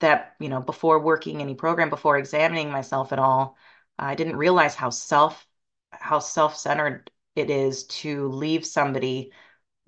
that, 0.00 0.34
you 0.40 0.48
know, 0.48 0.60
before 0.60 1.00
working 1.00 1.40
any 1.40 1.54
program, 1.54 1.90
before 1.90 2.18
examining 2.18 2.70
myself 2.70 3.12
at 3.12 3.18
all, 3.18 3.56
I 3.98 4.14
didn't 4.14 4.36
realize 4.36 4.74
how 4.74 4.90
self 4.90 5.46
how 5.92 6.18
self-centered 6.18 7.10
it 7.36 7.48
is 7.50 7.84
to 7.84 8.28
leave 8.28 8.66
somebody 8.66 9.32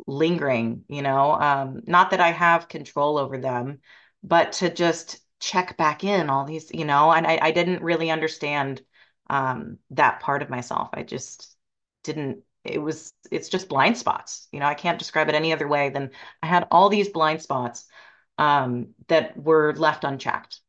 lingering, 0.06 0.84
you 0.88 1.02
know, 1.02 1.32
um, 1.34 1.82
not 1.86 2.10
that 2.12 2.20
I 2.20 2.30
have 2.32 2.68
control 2.68 3.18
over 3.18 3.38
them, 3.38 3.80
but 4.22 4.52
to 4.52 4.72
just 4.72 5.18
check 5.40 5.76
back 5.76 6.04
in 6.04 6.30
all 6.30 6.44
these, 6.44 6.70
you 6.72 6.84
know, 6.84 7.12
and 7.12 7.26
I, 7.26 7.38
I 7.40 7.50
didn't 7.52 7.82
really 7.82 8.10
understand 8.10 8.82
um, 9.30 9.78
that 9.90 10.20
part 10.20 10.42
of 10.42 10.50
myself. 10.50 10.88
I 10.92 11.02
just 11.02 11.56
didn't, 12.02 12.38
it 12.64 12.78
was, 12.78 13.12
it's 13.30 13.48
just 13.48 13.68
blind 13.68 13.96
spots. 13.96 14.48
You 14.52 14.60
know, 14.60 14.66
I 14.66 14.74
can't 14.74 14.98
describe 14.98 15.28
it 15.28 15.34
any 15.34 15.52
other 15.52 15.68
way 15.68 15.90
than 15.90 16.10
I 16.42 16.46
had 16.46 16.66
all 16.70 16.88
these 16.88 17.08
blind 17.08 17.42
spots 17.42 17.84
um, 18.38 18.88
that 19.08 19.36
were 19.36 19.74
left 19.74 20.04
unchecked. 20.04 20.60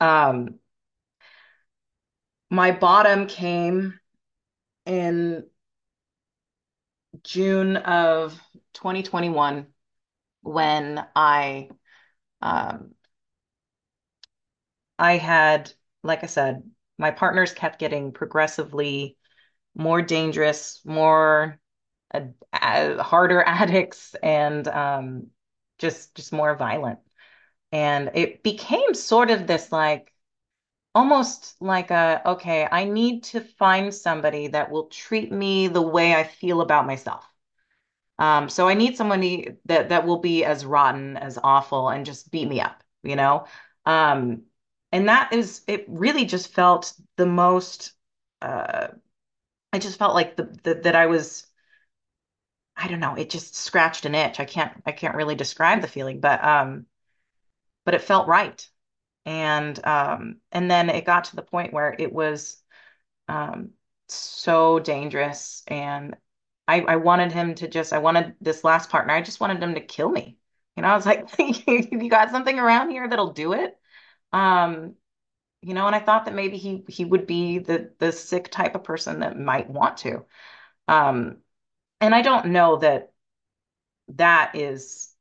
Um, 0.00 0.58
my 2.50 2.70
bottom 2.72 3.26
came 3.26 3.98
in 4.86 5.44
June 7.22 7.76
of 7.76 8.40
2021 8.74 9.66
when 10.42 11.06
I 11.14 11.68
um, 12.42 12.94
I 14.98 15.16
had, 15.16 15.72
like 16.02 16.22
I 16.24 16.26
said, 16.26 16.62
my 16.98 17.10
partners 17.10 17.52
kept 17.52 17.78
getting 17.78 18.12
progressively 18.12 19.16
more 19.76 20.02
dangerous, 20.02 20.82
more 20.84 21.60
uh, 22.14 22.22
uh, 22.52 23.02
harder 23.02 23.42
addicts, 23.46 24.14
and 24.16 24.66
um, 24.68 25.28
just 25.78 26.14
just 26.16 26.32
more 26.32 26.56
violent. 26.56 27.00
And 27.72 28.12
it 28.14 28.42
became 28.42 28.94
sort 28.94 29.30
of 29.30 29.46
this 29.46 29.72
like 29.72 30.12
almost 30.94 31.60
like 31.62 31.90
a, 31.92 32.22
okay, 32.26 32.68
I 32.70 32.84
need 32.84 33.24
to 33.24 33.40
find 33.42 33.94
somebody 33.94 34.48
that 34.48 34.70
will 34.70 34.86
treat 34.88 35.32
me 35.32 35.68
the 35.68 35.82
way 35.82 36.14
I 36.14 36.24
feel 36.24 36.60
about 36.62 36.86
myself. 36.86 37.26
Um, 38.18 38.48
so 38.48 38.68
I 38.68 38.74
need 38.74 38.96
somebody 38.96 39.56
that 39.66 39.90
that 39.90 40.06
will 40.06 40.18
be 40.18 40.44
as 40.44 40.64
rotten, 40.66 41.16
as 41.16 41.38
awful, 41.42 41.88
and 41.88 42.04
just 42.06 42.30
beat 42.30 42.48
me 42.48 42.60
up, 42.60 42.82
you 43.02 43.16
know? 43.16 43.46
Um, 43.86 44.42
and 44.92 45.08
that 45.08 45.32
is, 45.32 45.62
it 45.68 45.84
really 45.88 46.24
just 46.24 46.52
felt 46.52 46.92
the 47.16 47.26
most, 47.26 47.92
uh, 48.42 48.88
I 49.72 49.78
just 49.80 49.98
felt 49.98 50.14
like 50.14 50.36
the, 50.36 50.44
the 50.64 50.74
that 50.84 50.96
I 50.96 51.06
was, 51.06 51.46
I 52.76 52.86
don't 52.88 53.00
know, 53.00 53.14
it 53.16 53.30
just 53.30 53.56
scratched 53.56 54.04
an 54.06 54.14
itch. 54.14 54.38
I 54.40 54.44
can't, 54.44 54.72
I 54.86 54.92
can't 54.92 55.16
really 55.16 55.34
describe 55.34 55.80
the 55.82 55.88
feeling, 55.88 56.20
but 56.20 56.42
um, 56.44 56.86
but 57.84 57.94
it 57.94 58.02
felt 58.02 58.28
right. 58.28 58.68
And 59.26 59.84
um, 59.86 60.38
and 60.52 60.70
then 60.70 60.90
it 60.90 61.04
got 61.06 61.24
to 61.24 61.36
the 61.36 61.42
point 61.42 61.72
where 61.72 61.94
it 61.98 62.12
was 62.12 62.62
um 63.28 63.70
so 64.08 64.78
dangerous 64.80 65.62
and 65.68 66.16
I, 66.68 66.82
I 66.82 66.96
wanted 66.96 67.32
him 67.32 67.56
to 67.56 67.68
just, 67.68 67.94
I 67.94 67.98
wanted 67.98 68.36
this 68.42 68.64
last 68.64 68.90
partner, 68.90 69.14
I 69.14 69.22
just 69.22 69.40
wanted 69.40 69.62
him 69.62 69.74
to 69.74 69.82
kill 69.82 70.10
me. 70.10 70.38
You 70.76 70.82
know, 70.82 70.90
I 70.90 70.96
was 70.96 71.06
like, 71.06 71.28
you 71.68 72.10
got 72.10 72.30
something 72.30 72.58
around 72.58 72.90
here 72.90 73.08
that'll 73.08 73.32
do 73.32 73.54
it. 73.54 73.76
Um, 74.32 74.96
you 75.62 75.74
know, 75.74 75.86
and 75.86 75.96
I 75.96 76.00
thought 76.00 76.26
that 76.26 76.34
maybe 76.34 76.58
he 76.58 76.84
he 76.88 77.04
would 77.04 77.26
be 77.26 77.58
the 77.58 77.92
the 77.98 78.12
sick 78.12 78.50
type 78.50 78.74
of 78.76 78.84
person 78.84 79.20
that 79.20 79.38
might 79.38 79.70
want 79.70 79.98
to. 79.98 80.24
Um, 80.88 81.38
and 82.00 82.14
I 82.14 82.22
don't 82.22 82.48
know 82.48 82.78
that 82.78 83.12
that 84.08 84.54
is 84.54 85.14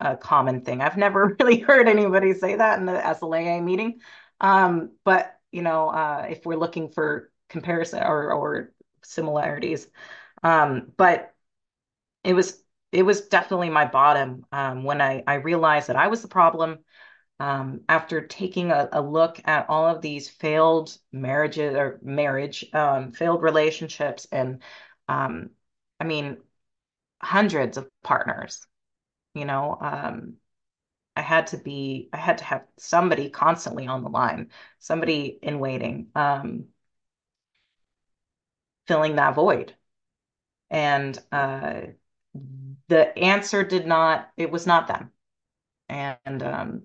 a 0.00 0.16
common 0.16 0.62
thing. 0.62 0.80
I've 0.80 0.96
never 0.96 1.36
really 1.40 1.58
heard 1.58 1.88
anybody 1.88 2.34
say 2.34 2.56
that 2.56 2.78
in 2.78 2.86
the 2.86 3.06
SLAA 3.06 3.60
meeting. 3.60 4.00
Um, 4.40 4.92
but 5.04 5.38
you 5.52 5.62
know, 5.62 5.88
uh, 5.88 6.26
if 6.30 6.46
we're 6.46 6.56
looking 6.56 6.90
for 6.90 7.30
comparison 7.48 8.02
or 8.02 8.32
or 8.32 8.72
similarities, 9.04 9.88
um, 10.42 10.92
but 10.96 11.34
it 12.24 12.34
was 12.34 12.62
it 12.92 13.02
was 13.04 13.28
definitely 13.28 13.70
my 13.70 13.86
bottom 13.86 14.44
um, 14.52 14.84
when 14.84 15.00
I 15.00 15.22
I 15.26 15.34
realized 15.36 15.88
that 15.88 15.96
I 15.96 16.08
was 16.08 16.22
the 16.22 16.28
problem. 16.28 16.78
Um, 17.40 17.82
after 17.88 18.26
taking 18.26 18.70
a, 18.70 18.88
a 18.92 19.00
look 19.00 19.40
at 19.46 19.70
all 19.70 19.86
of 19.86 20.02
these 20.02 20.28
failed 20.28 20.96
marriages 21.10 21.74
or 21.74 21.98
marriage, 22.02 22.66
um, 22.74 23.12
failed 23.12 23.42
relationships, 23.42 24.26
and 24.30 24.62
um, 25.08 25.50
I 25.98 26.04
mean 26.04 26.38
hundreds 27.22 27.76
of 27.76 27.88
partners, 28.02 28.66
you 29.34 29.44
know, 29.44 29.76
um, 29.80 30.34
I 31.16 31.22
had 31.22 31.48
to 31.48 31.58
be 31.58 32.08
I 32.12 32.18
had 32.18 32.38
to 32.38 32.44
have 32.44 32.64
somebody 32.78 33.30
constantly 33.30 33.86
on 33.86 34.02
the 34.02 34.10
line, 34.10 34.50
somebody 34.78 35.38
in 35.42 35.58
waiting, 35.60 36.08
um, 36.14 36.66
filling 38.90 39.14
that 39.14 39.36
void. 39.36 39.72
And 40.68 41.16
uh, 41.30 41.82
the 42.88 43.16
answer 43.16 43.62
did 43.62 43.86
not, 43.86 44.28
it 44.36 44.50
was 44.50 44.66
not 44.66 44.88
them. 44.88 45.12
And 45.88 46.42
um, 46.42 46.82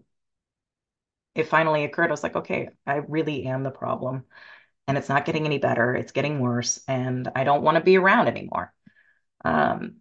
it 1.34 1.48
finally 1.48 1.84
occurred. 1.84 2.10
I 2.10 2.12
was 2.12 2.22
like, 2.22 2.36
okay, 2.36 2.70
I 2.86 2.98
really 2.98 3.48
am 3.48 3.64
the 3.64 3.72
problem. 3.72 4.26
And 4.88 5.00
it's 5.00 5.10
not 5.10 5.26
getting 5.26 5.46
any 5.46 5.58
better. 5.58 5.96
It's 5.96 6.12
getting 6.12 6.42
worse. 6.42 6.80
And 6.88 7.32
I 7.36 7.44
don't 7.44 7.64
want 7.64 7.78
to 7.78 7.84
be 7.84 7.98
around 7.98 8.28
anymore. 8.28 8.72
Um, 9.44 9.96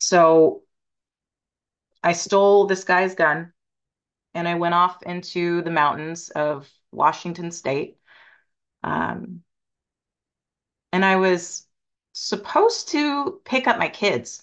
so 0.00 0.62
I 2.02 2.12
stole 2.12 2.66
this 2.66 2.82
guy's 2.82 3.14
gun 3.14 3.52
and 4.34 4.48
I 4.48 4.56
went 4.56 4.74
off 4.74 5.00
into 5.04 5.62
the 5.62 5.70
mountains 5.70 6.30
of 6.30 6.68
Washington 6.90 7.52
State. 7.52 7.98
Um, 8.82 9.42
and 10.92 11.04
I 11.04 11.16
was 11.16 11.66
supposed 12.12 12.88
to 12.90 13.40
pick 13.44 13.66
up 13.66 13.78
my 13.78 13.88
kids 13.88 14.42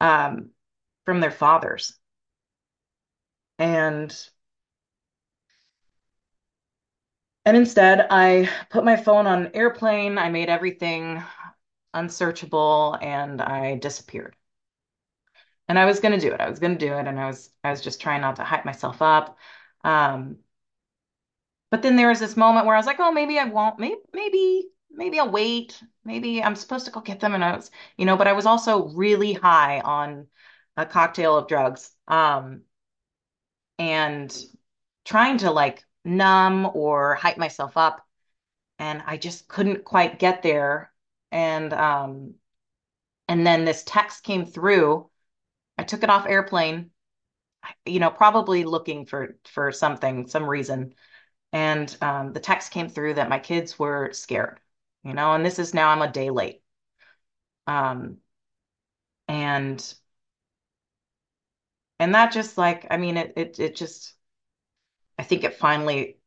um, 0.00 0.50
from 1.04 1.20
their 1.20 1.30
fathers. 1.30 1.98
And 3.60 4.12
And 7.44 7.54
instead, 7.56 8.06
I 8.10 8.48
put 8.70 8.82
my 8.84 8.96
phone 8.96 9.26
on 9.26 9.50
airplane, 9.54 10.16
I 10.18 10.30
made 10.30 10.48
everything 10.48 11.22
unsearchable, 11.94 12.98
and 13.00 13.42
I 13.42 13.76
disappeared. 13.76 14.36
And 15.68 15.78
I 15.78 15.84
was 15.84 16.00
going 16.00 16.18
to 16.18 16.20
do 16.26 16.32
it. 16.34 16.40
I 16.40 16.48
was 16.50 16.58
going 16.58 16.76
to 16.76 16.86
do 16.86 16.92
it, 16.94 17.06
and 17.06 17.18
I 17.18 17.26
was 17.26 17.50
I 17.62 17.70
was 17.70 17.80
just 17.80 18.00
trying 18.00 18.20
not 18.22 18.36
to 18.36 18.44
hype 18.44 18.64
myself 18.64 19.00
up. 19.02 19.38
Um, 19.84 20.38
but 21.70 21.82
then 21.82 21.96
there 21.96 22.08
was 22.08 22.20
this 22.20 22.36
moment 22.36 22.66
where 22.66 22.74
I 22.74 22.78
was 22.78 22.86
like, 22.86 23.00
oh, 23.00 23.12
maybe 23.12 23.38
I 23.38 23.44
won't. 23.44 23.78
Maybe 23.78 23.96
maybe 24.12 24.68
maybe 24.90 25.18
I'll 25.20 25.30
wait. 25.30 25.82
Maybe 26.04 26.42
I'm 26.42 26.56
supposed 26.56 26.86
to 26.86 26.92
go 26.92 27.00
get 27.00 27.20
them. 27.20 27.34
And 27.34 27.44
I 27.44 27.56
was, 27.56 27.70
you 27.96 28.06
know, 28.06 28.16
but 28.16 28.26
I 28.28 28.32
was 28.32 28.46
also 28.46 28.88
really 28.88 29.32
high 29.34 29.80
on 29.80 30.26
a 30.76 30.86
cocktail 30.86 31.36
of 31.36 31.48
drugs. 31.48 31.90
Um, 32.08 32.62
and 33.78 34.36
trying 35.04 35.38
to 35.38 35.50
like 35.50 35.84
numb 36.04 36.70
or 36.74 37.14
hype 37.16 37.38
myself 37.38 37.76
up. 37.76 38.06
and 38.78 39.02
I 39.06 39.16
just 39.18 39.48
couldn't 39.48 39.84
quite 39.84 40.18
get 40.20 40.42
there. 40.42 40.92
And 41.32 41.72
um, 41.74 42.34
and 43.28 43.46
then 43.46 43.64
this 43.64 43.82
text 43.86 44.24
came 44.24 44.46
through. 44.46 45.10
I 45.78 45.84
took 45.84 46.02
it 46.04 46.10
off 46.10 46.26
airplane, 46.26 46.90
you 47.86 48.00
know, 48.00 48.10
probably 48.10 48.64
looking 48.64 49.06
for 49.06 49.36
for 49.46 49.72
something, 49.72 50.28
some 50.28 50.44
reason. 50.48 50.94
And 51.52 51.96
um, 52.02 52.32
the 52.32 52.40
text 52.40 52.72
came 52.72 52.88
through 52.88 53.14
that 53.14 53.28
my 53.28 53.38
kids 53.38 53.78
were 53.78 54.12
scared, 54.12 54.60
you 55.04 55.14
know, 55.14 55.32
and 55.34 55.44
this 55.44 55.58
is 55.58 55.74
now 55.74 55.90
I'm 55.90 56.02
a 56.02 56.10
day 56.10 56.30
late. 56.30 56.62
Um, 57.66 58.20
and 59.28 59.94
and 61.98 62.14
that 62.14 62.32
just 62.32 62.56
like, 62.58 62.86
I 62.90 62.96
mean, 62.96 63.16
it 63.16 63.32
it 63.36 63.58
it 63.60 63.76
just 63.76 64.14
I 65.18 65.22
think 65.22 65.44
it 65.44 65.54
finally 65.54 66.18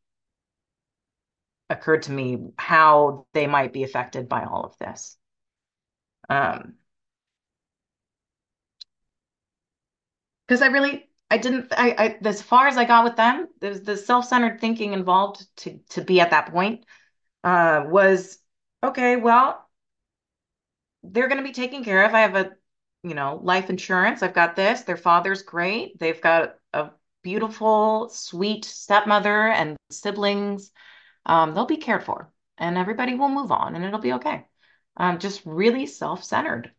occurred 1.70 2.04
to 2.04 2.12
me 2.12 2.52
how 2.58 3.26
they 3.34 3.48
might 3.48 3.74
be 3.74 3.84
affected 3.84 4.30
by 4.30 4.44
all 4.46 4.64
of 4.64 4.78
this. 4.78 5.18
Um, 6.30 6.76
because 10.48 10.62
I 10.62 10.68
really 10.68 11.10
I 11.34 11.38
didn't 11.38 11.74
I, 11.76 11.90
I 11.98 12.18
as 12.24 12.42
far 12.42 12.68
as 12.68 12.78
I 12.78 12.86
got 12.86 13.04
with 13.04 13.16
them, 13.16 13.48
there's 13.60 13.82
the 13.82 13.98
self-centered 13.98 14.60
thinking 14.62 14.94
involved 14.94 15.48
to 15.58 15.80
to 15.90 16.02
be 16.02 16.20
at 16.22 16.32
that 16.32 16.52
point 16.52 16.86
uh 17.44 17.86
was 17.88 18.40
okay, 18.84 19.16
well, 19.18 19.70
they're 21.04 21.28
going 21.28 21.42
to 21.42 21.48
be 21.48 21.54
taken 21.54 21.84
care 21.84 22.06
of. 22.06 22.14
I 22.14 22.22
have 22.22 22.36
a 22.36 22.52
you 23.04 23.16
know, 23.16 23.40
life 23.44 23.70
insurance. 23.70 24.24
I've 24.24 24.34
got 24.34 24.56
this. 24.56 24.84
Their 24.84 24.98
father's 24.98 25.42
great. 25.42 26.00
They've 26.00 26.22
got 26.22 26.56
a 26.74 26.92
beautiful, 27.22 28.10
sweet 28.10 28.64
stepmother 28.66 29.48
and 29.48 29.76
siblings. 29.92 30.72
Um, 31.26 31.54
they'll 31.54 31.66
be 31.66 31.78
cared 31.78 32.04
for 32.06 32.32
and 32.58 32.78
everybody 32.78 33.16
will 33.16 33.30
move 33.30 33.52
on 33.52 33.76
and 33.76 33.84
it'll 33.84 34.00
be 34.00 34.14
okay. 34.14 34.46
Um, 34.96 35.20
just 35.20 35.42
really 35.46 35.86
self-centered. 35.86 36.72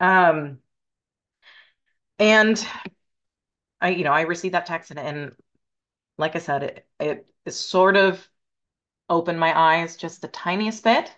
Um, 0.00 0.58
and 2.18 2.66
I, 3.82 3.90
you 3.90 4.04
know, 4.04 4.12
I 4.12 4.22
received 4.22 4.54
that 4.54 4.66
text 4.66 4.90
and, 4.92 5.00
and 5.00 5.36
like 6.18 6.36
I 6.36 6.40
said, 6.40 6.62
it, 6.64 6.88
it, 7.00 7.26
it 7.46 7.52
sort 7.52 7.96
of 7.96 8.26
opened 9.10 9.40
my 9.40 9.58
eyes 9.58 9.96
just 9.96 10.22
the 10.22 10.28
tiniest 10.28 10.84
bit. 10.84 11.12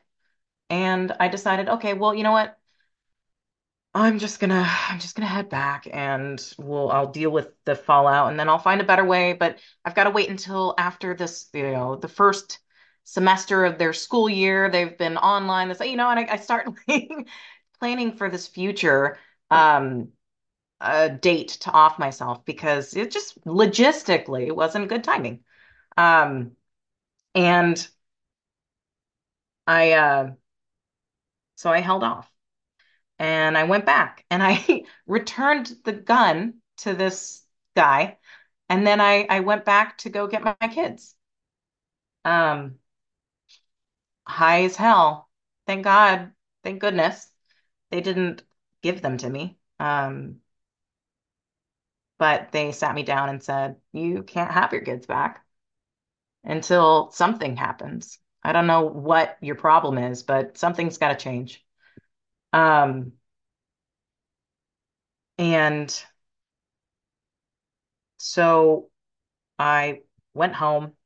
And 0.71 1.13
I 1.21 1.29
decided, 1.29 1.69
okay, 1.69 1.95
well, 1.95 2.15
you 2.15 2.25
know 2.25 2.33
what? 2.33 2.59
I'm 3.97 4.19
just 4.19 4.41
gonna 4.41 4.67
I'm 4.89 4.99
just 4.99 5.15
gonna 5.17 5.29
head 5.29 5.49
back 5.49 5.87
and 5.93 6.43
we'll 6.59 6.91
I'll 6.91 7.11
deal 7.13 7.31
with 7.31 7.53
the 7.65 7.77
fallout 7.77 8.29
and 8.31 8.39
then 8.39 8.49
I'll 8.49 8.59
find 8.59 8.81
a 8.81 8.85
better 8.85 9.05
way. 9.05 9.35
But 9.35 9.59
I've 9.85 9.95
got 9.95 10.05
to 10.05 10.11
wait 10.11 10.29
until 10.31 10.75
after 10.79 11.15
this, 11.15 11.49
you 11.53 11.71
know, 11.71 11.95
the 11.97 12.09
first 12.09 12.59
semester 13.05 13.65
of 13.65 13.79
their 13.79 13.93
school 13.93 14.29
year. 14.29 14.69
They've 14.71 14.97
been 14.99 15.17
online 15.17 15.69
this, 15.69 15.81
you 15.81 15.97
know, 15.97 16.11
and 16.11 16.19
I, 16.21 16.35
I 16.35 16.37
start 16.39 16.69
planning 17.79 18.17
for 18.17 18.29
this 18.31 18.47
future 18.49 19.19
um 19.51 20.09
a 20.85 21.11
date 21.11 21.49
to 21.63 21.71
off 21.73 21.99
myself 21.99 22.45
because 22.45 22.97
it 22.97 23.11
just 23.13 23.41
logistically 23.45 24.53
wasn't 24.55 24.89
good 24.89 25.05
timing. 25.05 25.45
Um 25.97 26.53
and 27.35 27.87
I 29.67 29.93
uh 29.93 30.35
so 31.57 31.71
I 31.71 31.81
held 31.81 32.03
off 32.05 32.31
and 33.19 33.59
I 33.59 33.65
went 33.65 33.87
back 33.87 34.25
and 34.31 34.43
I 34.43 34.85
returned 35.07 35.73
the 35.85 35.93
gun 35.93 36.57
to 36.79 36.95
this 36.95 37.45
guy 37.77 38.19
and 38.69 38.87
then 38.87 39.01
I 39.01 39.27
I 39.31 39.41
went 39.41 39.65
back 39.65 39.99
to 39.99 40.11
go 40.11 40.29
get 40.29 40.45
my, 40.45 40.57
my 40.61 40.69
kids. 40.69 41.17
Um 42.25 42.79
high 44.27 44.65
as 44.65 44.77
hell. 44.77 45.29
Thank 45.67 45.85
God. 45.85 46.33
Thank 46.63 46.81
goodness 46.81 47.31
they 47.91 48.01
didn't 48.01 48.45
give 48.83 49.03
them 49.03 49.19
to 49.19 49.31
me. 49.31 49.59
Um 49.81 50.41
but 52.25 52.53
they 52.53 52.73
sat 52.73 52.95
me 52.95 53.03
down 53.03 53.29
and 53.29 53.43
said, 53.43 53.77
you 53.93 54.23
can't 54.23 54.51
have 54.51 54.73
your 54.73 54.81
kids 54.81 55.05
back 55.07 55.45
until 56.43 57.11
something 57.11 57.55
happens. 57.55 58.19
I 58.43 58.53
don't 58.53 58.67
know 58.67 58.83
what 58.87 59.37
your 59.43 59.57
problem 59.57 59.99
is, 59.99 60.23
but 60.23 60.57
something's 60.57 60.97
got 60.97 61.09
to 61.11 61.23
change. 61.23 61.63
Um, 62.53 63.13
and 65.39 66.05
so 68.19 68.91
I 69.59 70.03
went 70.35 70.55
home. 70.55 70.97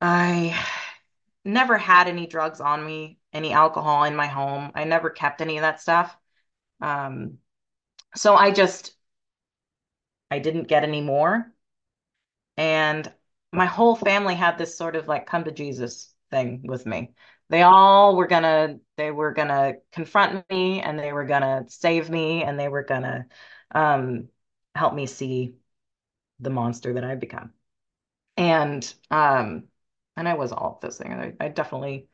I 0.00 0.58
never 1.44 1.78
had 1.78 2.08
any 2.08 2.26
drugs 2.26 2.60
on 2.60 2.84
me, 2.84 3.18
any 3.32 3.52
alcohol 3.52 4.04
in 4.04 4.16
my 4.16 4.26
home. 4.26 4.72
I 4.74 4.84
never 4.84 5.10
kept 5.10 5.40
any 5.40 5.58
of 5.58 5.62
that 5.62 5.80
stuff. 5.80 6.16
Um, 6.80 7.38
so 8.16 8.34
I 8.34 8.50
just 8.50 8.94
I 10.30 10.38
didn't 10.38 10.68
get 10.68 10.84
any 10.84 11.02
more. 11.02 11.52
And 12.56 13.12
my 13.52 13.66
whole 13.66 13.96
family 13.96 14.34
had 14.34 14.58
this 14.58 14.76
sort 14.76 14.96
of 14.96 15.08
like 15.08 15.26
come 15.26 15.44
to 15.44 15.52
Jesus 15.52 16.14
thing 16.30 16.62
with 16.66 16.86
me. 16.86 17.14
They 17.48 17.62
all 17.62 18.16
were 18.16 18.26
gonna 18.26 18.78
they 18.96 19.10
were 19.10 19.32
gonna 19.32 19.74
confront 19.92 20.48
me 20.50 20.82
and 20.82 20.98
they 20.98 21.12
were 21.12 21.24
gonna 21.24 21.64
save 21.68 22.10
me 22.10 22.42
and 22.44 22.58
they 22.58 22.68
were 22.68 22.82
gonna 22.84 23.26
um 23.74 24.28
help 24.74 24.94
me 24.94 25.06
see 25.06 25.54
the 26.40 26.50
monster 26.50 26.94
that 26.94 27.04
I've 27.04 27.20
become. 27.20 27.52
And 28.36 28.92
um 29.10 29.68
and 30.16 30.28
I 30.28 30.34
was 30.34 30.52
all 30.52 30.76
of 30.76 30.80
those 30.82 30.98
things. 30.98 31.14
I, 31.40 31.46
I 31.46 31.48
definitely 31.50 32.08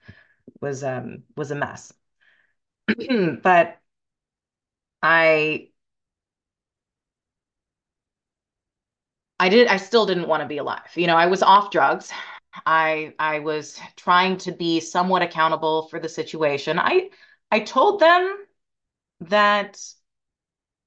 was 0.61 0.85
um 0.85 1.25
was 1.37 1.51
a 1.53 1.57
mess. 1.57 1.93
But 3.43 3.81
I 5.03 5.71
I 9.39 9.49
did 9.49 9.67
I 9.69 9.77
still 9.77 10.07
didn't 10.07 10.29
want 10.29 10.43
to 10.43 10.49
be 10.49 10.59
alive. 10.59 10.91
You 10.97 11.07
know, 11.07 11.17
I 11.17 11.27
was 11.27 11.43
off 11.43 11.71
drugs. 11.71 12.13
I 12.67 13.15
I 13.19 13.41
was 13.41 13.81
trying 13.97 14.37
to 14.39 14.53
be 14.53 14.81
somewhat 14.81 15.23
accountable 15.23 15.89
for 15.89 15.99
the 16.01 16.09
situation. 16.09 16.79
I 16.79 17.11
I 17.51 17.61
told 17.61 18.01
them 18.01 18.37
that, 19.23 19.79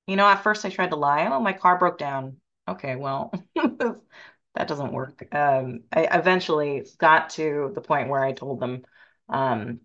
you 0.07 0.15
know, 0.15 0.27
at 0.27 0.43
first 0.43 0.65
I 0.65 0.69
tried 0.69 0.91
to 0.91 0.95
lie. 0.95 1.27
Oh, 1.27 1.39
my 1.39 1.53
car 1.53 1.77
broke 1.77 1.97
down. 1.97 2.38
Okay, 2.67 2.95
well, 2.95 3.31
that 3.55 4.67
doesn't 4.67 4.93
work. 4.93 5.33
Um, 5.33 5.83
I 5.93 6.07
eventually 6.17 6.86
got 6.97 7.31
to 7.31 7.71
the 7.75 7.81
point 7.81 8.10
where 8.10 8.23
I 8.23 8.33
told 8.33 8.60
them 8.60 8.83
um, 9.29 9.81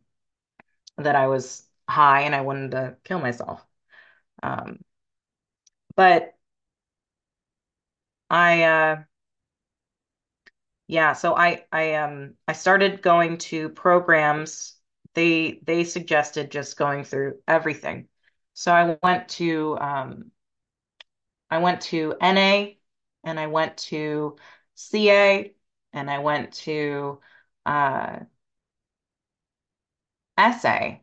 that 0.99 1.17
I 1.17 1.27
was 1.29 1.67
high 1.89 2.23
and 2.23 2.35
I 2.35 2.43
wanted 2.43 2.73
to 2.73 2.97
kill 3.05 3.19
myself. 3.21 3.65
Um, 4.43 4.81
but 5.97 6.35
I 8.33 8.65
uh 8.65 9.05
Yeah, 10.87 11.13
so 11.15 11.35
I 11.37 11.65
I 11.73 11.95
um 11.95 12.35
I 12.47 12.53
started 12.53 13.03
going 13.03 13.39
to 13.39 13.69
programs. 13.71 14.77
They 15.15 15.61
they 15.65 15.85
suggested 15.85 16.51
just 16.51 16.77
going 16.77 17.05
through 17.05 17.41
everything. 17.49 18.09
So 18.55 18.73
I 18.73 18.99
went 19.03 19.29
to 19.31 19.79
um 19.81 20.33
I 21.51 21.59
went 21.59 21.83
to 21.83 22.15
NA 22.21 22.79
and 23.25 23.39
I 23.39 23.47
went 23.47 23.77
to 23.79 24.37
CA 24.75 25.55
and 25.93 26.11
I 26.11 26.19
went 26.21 26.55
to 26.65 27.21
uh 27.67 28.21
SA 30.39 31.03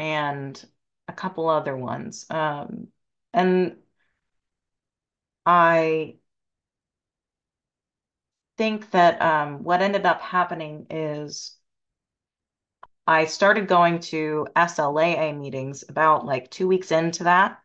and 0.00 0.64
a 1.08 1.12
couple 1.14 1.48
other 1.50 1.76
ones. 1.76 2.26
Um 2.30 2.88
and 3.34 3.78
I 5.46 6.18
think 8.58 8.90
that 8.92 9.20
um 9.22 9.62
what 9.64 9.82
ended 9.82 10.04
up 10.06 10.20
happening 10.20 10.86
is 10.90 11.56
I 13.08 13.24
started 13.24 13.66
going 13.68 14.00
to 14.00 14.46
SLAA 14.54 15.32
meetings 15.32 15.82
about 15.88 16.26
like 16.26 16.50
two 16.50 16.68
weeks 16.68 16.92
into 16.92 17.24
that, 17.24 17.60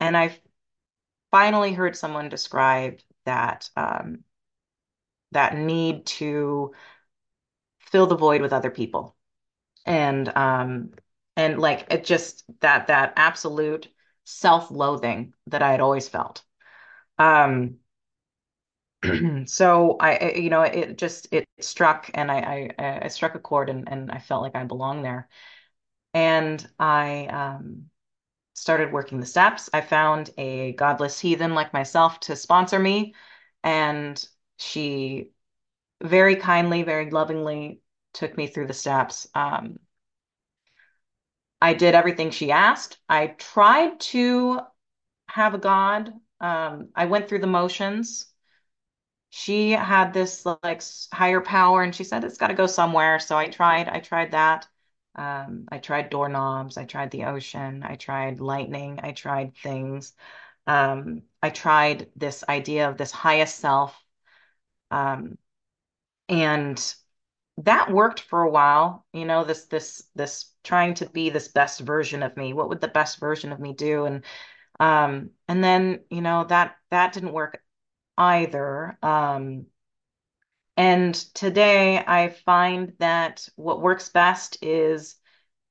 and 0.00 0.16
I 0.16 0.38
finally 1.30 1.72
heard 1.72 1.96
someone 1.96 2.28
describe 2.28 3.00
that 3.24 3.70
um, 3.76 4.24
that 5.32 5.56
need 5.56 6.06
to 6.06 6.72
fill 7.80 8.06
the 8.06 8.16
void 8.16 8.42
with 8.42 8.52
other 8.52 8.70
people, 8.70 9.16
and 9.86 10.28
um, 10.36 10.92
and 11.36 11.58
like 11.58 11.86
it 11.92 12.04
just 12.04 12.44
that 12.60 12.88
that 12.88 13.14
absolute 13.16 13.88
self-loathing 14.24 15.34
that 15.48 15.62
I 15.62 15.70
had 15.72 15.80
always 15.80 16.08
felt. 16.08 16.42
Um, 17.18 17.78
so 19.46 19.96
I, 20.00 20.32
you 20.36 20.50
know, 20.50 20.62
it 20.62 20.98
just 20.98 21.28
it 21.32 21.46
struck, 21.60 22.10
and 22.14 22.30
I 22.30 22.70
I, 22.78 23.00
I 23.04 23.08
struck 23.08 23.34
a 23.34 23.38
chord, 23.40 23.68
and 23.70 23.88
and 23.88 24.10
I 24.10 24.18
felt 24.18 24.42
like 24.42 24.56
I 24.56 24.64
belonged 24.64 25.04
there, 25.04 25.28
and 26.14 26.66
I 26.78 27.26
um 27.26 27.90
started 28.54 28.92
working 28.92 29.20
the 29.20 29.26
steps. 29.26 29.70
I 29.72 29.80
found 29.82 30.30
a 30.38 30.72
godless 30.74 31.18
heathen 31.20 31.54
like 31.54 31.72
myself 31.72 32.20
to 32.20 32.36
sponsor 32.36 32.78
me, 32.78 33.14
and 33.64 34.24
she 34.58 35.30
very 36.02 36.36
kindly, 36.36 36.82
very 36.82 37.10
lovingly 37.10 37.80
took 38.14 38.36
me 38.36 38.46
through 38.48 38.66
the 38.66 38.74
steps. 38.74 39.28
Um, 39.34 39.78
I 41.60 41.74
did 41.74 41.94
everything 41.94 42.30
she 42.30 42.50
asked. 42.52 42.98
I 43.08 43.28
tried 43.28 44.00
to 44.00 44.60
have 45.28 45.54
a 45.54 45.58
God. 45.58 46.12
Um, 46.40 46.90
I 46.94 47.06
went 47.06 47.28
through 47.28 47.40
the 47.40 47.46
motions. 47.46 48.26
She 49.30 49.72
had 49.72 50.12
this 50.12 50.46
like 50.62 50.82
higher 51.12 51.40
power, 51.40 51.82
and 51.82 51.94
she 51.94 52.04
said 52.04 52.24
it's 52.24 52.38
got 52.38 52.48
to 52.48 52.54
go 52.54 52.66
somewhere. 52.66 53.18
So 53.18 53.36
I 53.36 53.48
tried. 53.48 53.88
I 53.88 54.00
tried 54.00 54.32
that. 54.32 54.66
Um, 55.14 55.66
I 55.70 55.78
tried 55.78 56.10
doorknobs. 56.10 56.76
I 56.76 56.84
tried 56.84 57.10
the 57.10 57.24
ocean. 57.24 57.82
I 57.82 57.96
tried 57.96 58.40
lightning. 58.40 59.00
I 59.02 59.12
tried 59.12 59.56
things. 59.56 60.14
Um, 60.66 61.22
I 61.42 61.50
tried 61.50 62.10
this 62.16 62.44
idea 62.48 62.88
of 62.88 62.96
this 62.98 63.12
highest 63.12 63.56
self. 63.58 63.96
Um, 64.90 65.38
and 66.28 66.94
that 67.58 67.92
worked 67.92 68.20
for 68.20 68.42
a 68.42 68.50
while, 68.50 69.06
you 69.12 69.24
know, 69.24 69.44
this 69.44 69.66
this 69.66 70.04
this 70.14 70.52
trying 70.64 70.94
to 70.94 71.08
be 71.10 71.30
this 71.30 71.48
best 71.48 71.80
version 71.80 72.22
of 72.22 72.36
me. 72.36 72.52
What 72.54 72.68
would 72.70 72.80
the 72.80 72.88
best 72.88 73.20
version 73.20 73.52
of 73.52 73.60
me 73.60 73.74
do? 73.74 74.06
And 74.06 74.24
um 74.80 75.30
and 75.48 75.64
then, 75.64 76.04
you 76.10 76.22
know, 76.22 76.44
that 76.44 76.76
that 76.90 77.12
didn't 77.14 77.32
work 77.32 77.62
either. 78.18 78.98
Um 79.02 79.66
and 80.76 81.14
today 81.34 81.98
I 81.98 82.28
find 82.28 82.92
that 82.98 83.48
what 83.56 83.80
works 83.80 84.08
best 84.10 84.58
is 84.62 85.16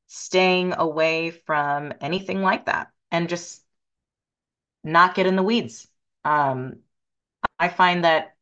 staying 0.07 0.73
away 0.73 1.31
from 1.31 1.93
anything 2.01 2.41
like 2.41 2.65
that 2.65 2.89
and 3.11 3.29
just 3.29 3.63
not 4.83 5.15
get 5.15 5.27
in 5.27 5.35
the 5.35 5.43
weeds. 5.43 5.87
Um, 6.23 6.77
I 7.59 7.69
find 7.69 8.05
that 8.05 8.35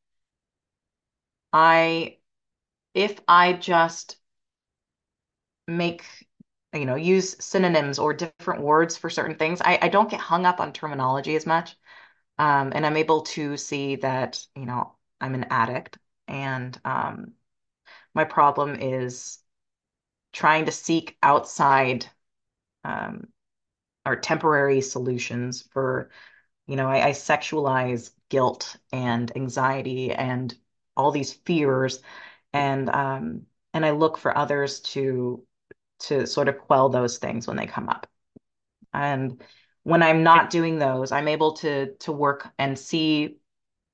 I, 1.54 2.20
if 2.96 3.20
I 3.28 3.54
just 3.54 4.18
make, 5.68 6.04
you 6.74 6.86
know, 6.86 6.96
use 6.96 7.36
synonyms 7.44 8.00
or 8.00 8.14
different 8.14 8.62
words 8.62 8.98
for 8.98 9.10
certain 9.10 9.36
things, 9.36 9.62
I, 9.62 9.80
I 9.82 9.88
don't 9.90 10.10
get 10.10 10.20
hung 10.20 10.46
up 10.46 10.60
on 10.60 10.74
terminology 10.74 11.36
as 11.36 11.46
much. 11.46 11.76
Um, 12.44 12.74
and 12.76 12.86
I'm 12.86 12.98
able 12.98 13.22
to 13.24 13.58
see 13.58 13.96
that, 13.98 14.46
you 14.56 14.66
know, 14.66 14.94
I'm 15.22 15.36
an 15.36 15.46
addict 15.46 15.98
and 16.28 16.80
um, 16.86 17.34
my 18.14 18.26
problem 18.26 18.76
is 18.80 19.40
trying 20.34 20.66
to 20.66 20.72
seek 20.72 21.18
outside 21.24 22.08
um, 22.84 23.28
or 24.06 24.16
temporary 24.18 24.82
solutions 24.82 25.64
for 25.74 26.12
You 26.68 26.78
know, 26.78 26.90
I, 26.90 27.10
I 27.10 27.12
sexualize 27.12 28.12
guilt 28.30 28.78
and 28.94 29.32
anxiety 29.38 30.12
and 30.14 30.54
all 30.98 31.12
these 31.12 31.34
fears, 31.34 32.02
and 32.54 32.90
um, 32.90 33.48
and 33.74 33.86
I 33.86 33.92
look 33.92 34.18
for 34.20 34.38
others 34.38 34.82
to 34.94 35.44
to 36.02 36.28
sort 36.28 36.50
of 36.50 36.60
quell 36.60 36.90
those 36.90 37.18
things 37.20 37.48
when 37.48 37.58
they 37.58 37.68
come 37.68 37.90
up. 37.90 38.08
And 38.94 39.42
when 39.84 40.02
I'm 40.04 40.24
not 40.24 40.50
doing 40.50 40.80
those, 40.80 41.12
I'm 41.12 41.28
able 41.28 41.54
to 41.58 41.94
to 42.00 42.12
work 42.12 42.50
and 42.58 42.78
see 42.78 43.38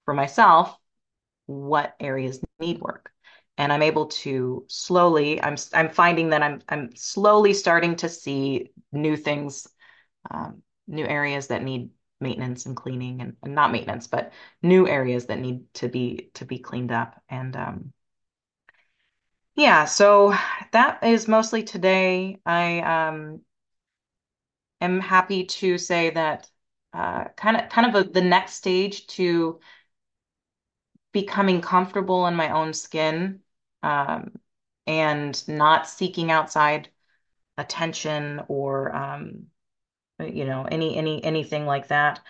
for 0.06 0.14
myself 0.14 0.76
what 1.46 1.96
areas 2.00 2.42
need 2.60 2.80
work. 2.80 3.12
And 3.58 3.74
I'm 3.74 3.82
able 3.82 4.08
to 4.08 4.66
slowly, 4.68 5.42
I'm 5.42 5.58
I'm 5.74 5.90
finding 5.90 6.30
that 6.30 6.44
I'm 6.44 6.62
I'm 6.70 6.96
slowly 6.96 7.54
starting 7.54 7.96
to 7.98 8.10
see 8.10 8.72
new 8.92 9.18
things 9.18 9.68
um, 10.32 10.62
new 10.88 11.06
areas 11.06 11.48
that 11.48 11.64
need 11.64 11.90
maintenance 12.20 12.66
and 12.66 12.76
cleaning 12.76 13.22
and, 13.22 13.36
and, 13.44 13.56
not 13.56 13.72
maintenance, 13.72 14.08
but 14.08 14.34
new 14.62 14.88
areas 14.88 15.28
that 15.28 15.40
need 15.40 15.74
to 15.76 15.88
be 15.88 16.30
to 16.36 16.46
be 16.46 16.60
cleaned 16.60 16.92
up. 16.92 17.22
And 17.30 17.56
um, 17.56 17.94
yeah, 19.56 19.86
so 19.86 20.34
that 20.72 21.04
is 21.04 21.28
mostly 21.28 21.64
today. 21.64 22.40
I 22.46 22.80
um, 22.80 23.42
am 24.82 25.00
happy 25.00 25.46
to 25.46 25.78
say 25.78 26.10
that 26.12 26.50
uh, 26.94 27.26
kind 27.36 27.58
of 27.58 27.70
kind 27.70 27.96
of 27.96 28.08
a, 28.08 28.10
the 28.10 28.22
next 28.22 28.54
stage 28.54 29.08
to 29.08 29.60
becoming 31.12 31.62
comfortable 31.62 32.28
in 32.28 32.36
my 32.36 32.52
own 32.52 32.74
skin 32.74 33.40
um, 33.84 34.32
and 34.88 35.48
not 35.48 35.88
seeking 35.88 36.32
outside 36.32 36.90
attention 37.58 38.42
or 38.48 38.96
um, 38.96 39.48
you 40.20 40.46
know 40.46 40.68
any 40.70 40.96
any 40.98 41.24
anything 41.24 41.66
like 41.66 41.88
that 41.88 42.22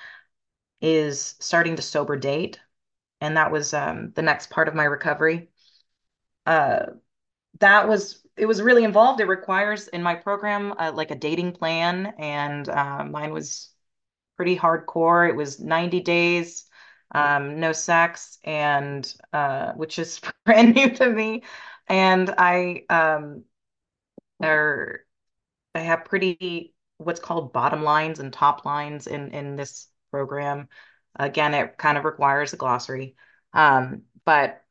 is 0.81 1.35
starting 1.39 1.75
to 1.75 1.81
sober 1.81 2.15
date. 2.17 2.59
And 3.21 3.35
that 3.37 3.51
was 3.51 3.73
um, 3.73 4.11
the 4.15 4.21
next 4.21 4.49
part 4.49 4.67
of 4.67 4.75
my 4.75 4.85
recovery. 4.85 5.49
Uh, 6.45 6.85
that 7.59 7.87
was 7.87 8.23
it 8.39 8.45
was 8.47 8.61
really 8.61 8.83
involved. 8.83 9.19
It 9.21 9.25
requires 9.27 9.87
in 9.89 10.03
my 10.03 10.15
program 10.15 10.73
uh, 10.77 10.91
like 10.93 11.11
a 11.11 11.15
dating 11.15 11.53
plan 11.53 12.13
and 12.17 12.67
uh, 12.69 13.03
mine 13.03 13.31
was 13.33 13.69
pretty 14.37 14.57
hardcore. 14.57 15.29
It 15.29 15.35
was 15.35 15.59
90 15.59 16.01
days 16.01 16.65
um, 17.11 17.59
no 17.59 17.71
sex 17.71 18.37
and 18.43 19.11
uh, 19.33 19.73
which 19.73 19.99
is 19.99 20.21
brand 20.45 20.75
new 20.75 20.91
to 20.91 21.09
me. 21.09 21.43
And 21.87 22.29
I 22.37 22.83
um, 22.89 23.43
are 24.43 25.05
I 25.75 25.79
have 25.81 26.05
pretty 26.05 26.75
what's 26.97 27.19
called 27.19 27.53
bottom 27.53 27.83
lines 27.83 28.19
and 28.19 28.33
top 28.33 28.65
lines 28.65 29.07
in 29.07 29.31
in 29.31 29.55
this 29.55 29.89
program. 30.11 30.69
Again, 31.17 31.53
it 31.53 31.77
kind 31.77 31.97
of 31.97 32.05
requires 32.05 32.53
a 32.53 32.57
glossary, 32.57 33.15
um, 33.53 34.03
but 34.25 34.63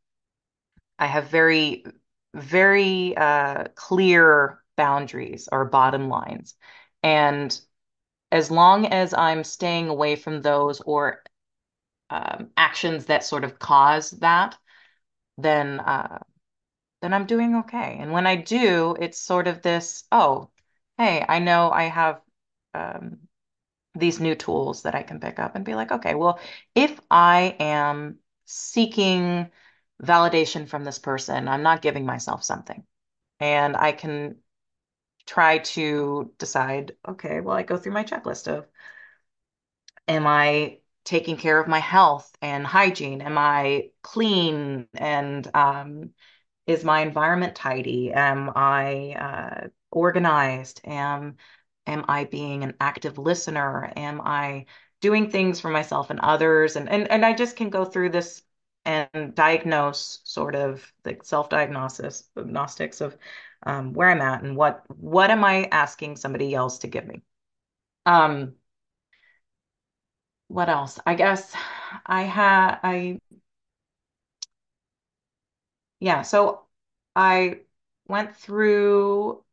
I 0.98 1.06
have 1.06 1.28
very 1.30 1.84
very 2.34 3.16
uh, 3.16 3.64
clear 3.74 4.62
boundaries 4.76 5.48
or 5.50 5.64
bottom 5.64 6.08
lines, 6.08 6.54
and 7.02 7.58
as 8.32 8.50
long 8.50 8.86
as 8.86 9.14
I'm 9.14 9.44
staying 9.44 9.88
away 9.88 10.16
from 10.16 10.42
those 10.42 10.80
or 10.82 11.22
um, 12.10 12.50
actions 12.56 13.06
that 13.06 13.24
sort 13.24 13.44
of 13.44 13.58
cause 13.58 14.10
that, 14.12 14.56
then 15.38 15.80
uh, 15.80 16.18
then 17.02 17.14
I'm 17.14 17.26
doing 17.26 17.56
okay. 17.56 17.96
And 18.00 18.12
when 18.12 18.26
I 18.26 18.36
do, 18.36 18.96
it's 19.00 19.18
sort 19.20 19.46
of 19.48 19.62
this, 19.62 20.04
oh, 20.12 20.50
hey, 20.98 21.24
I 21.28 21.38
know 21.38 21.70
I 21.70 21.84
have 21.84 22.20
um, 22.74 23.18
these 23.94 24.20
new 24.20 24.34
tools 24.34 24.82
that 24.82 24.94
I 24.94 25.02
can 25.02 25.20
pick 25.20 25.38
up 25.38 25.56
and 25.56 25.64
be 25.64 25.74
like, 25.74 25.92
okay, 25.92 26.14
well, 26.14 26.40
if 26.74 27.00
I 27.10 27.56
am 27.60 28.18
seeking 28.46 29.50
validation 30.02 30.68
from 30.68 30.84
this 30.84 30.98
person, 30.98 31.48
I'm 31.48 31.62
not 31.62 31.82
giving 31.82 32.06
myself 32.06 32.44
something. 32.44 32.84
And 33.40 33.76
I 33.76 33.92
can 33.92 34.36
try 35.26 35.58
to 35.58 36.32
decide, 36.38 36.96
okay, 37.06 37.40
well, 37.40 37.56
I 37.56 37.62
go 37.62 37.76
through 37.76 37.92
my 37.92 38.04
checklist 38.04 38.48
of, 38.48 38.66
am 40.06 40.26
I 40.26 40.78
taking 41.04 41.36
care 41.36 41.58
of 41.60 41.68
my 41.68 41.78
health 41.78 42.30
and 42.42 42.66
hygiene? 42.66 43.22
Am 43.22 43.38
I 43.38 43.90
clean 44.02 44.86
and 44.94 45.48
um, 45.54 46.10
is 46.66 46.84
my 46.84 47.00
environment 47.02 47.54
tidy? 47.56 48.12
Am 48.12 48.52
I 48.54 49.14
uh, 49.18 49.68
organized? 49.90 50.82
Am 50.84 51.36
am 51.86 52.04
I 52.08 52.24
being 52.24 52.64
an 52.64 52.74
active 52.80 53.18
listener? 53.18 53.92
Am 53.96 54.20
I 54.22 54.66
doing 55.00 55.30
things 55.30 55.60
for 55.60 55.70
myself 55.70 56.10
and 56.10 56.20
others? 56.20 56.76
And 56.76 56.88
and 56.88 57.10
and 57.10 57.24
I 57.24 57.34
just 57.34 57.56
can 57.56 57.70
go 57.70 57.84
through 57.84 58.10
this 58.10 58.42
and 58.84 59.34
diagnose 59.34 60.20
sort 60.24 60.54
of 60.54 60.92
the 61.04 61.18
self-diagnosis 61.22 62.30
agnostics 62.36 63.00
of 63.00 63.16
um, 63.64 63.92
where 63.92 64.08
I'm 64.10 64.20
at 64.22 64.42
and 64.42 64.56
what 64.56 64.84
what 64.98 65.30
am 65.30 65.44
I 65.44 65.68
asking 65.72 66.16
somebody 66.16 66.54
else 66.54 66.78
to 66.80 66.86
give 66.88 67.06
me? 67.06 67.22
Um, 68.06 68.54
what 70.48 70.68
else? 70.68 70.98
I 71.06 71.14
guess 71.14 71.54
I 72.06 72.22
had 72.22 72.78
I 72.82 73.20
yeah, 76.00 76.22
so 76.22 76.66
I 77.16 77.60
went 78.08 78.36
through 78.36 79.44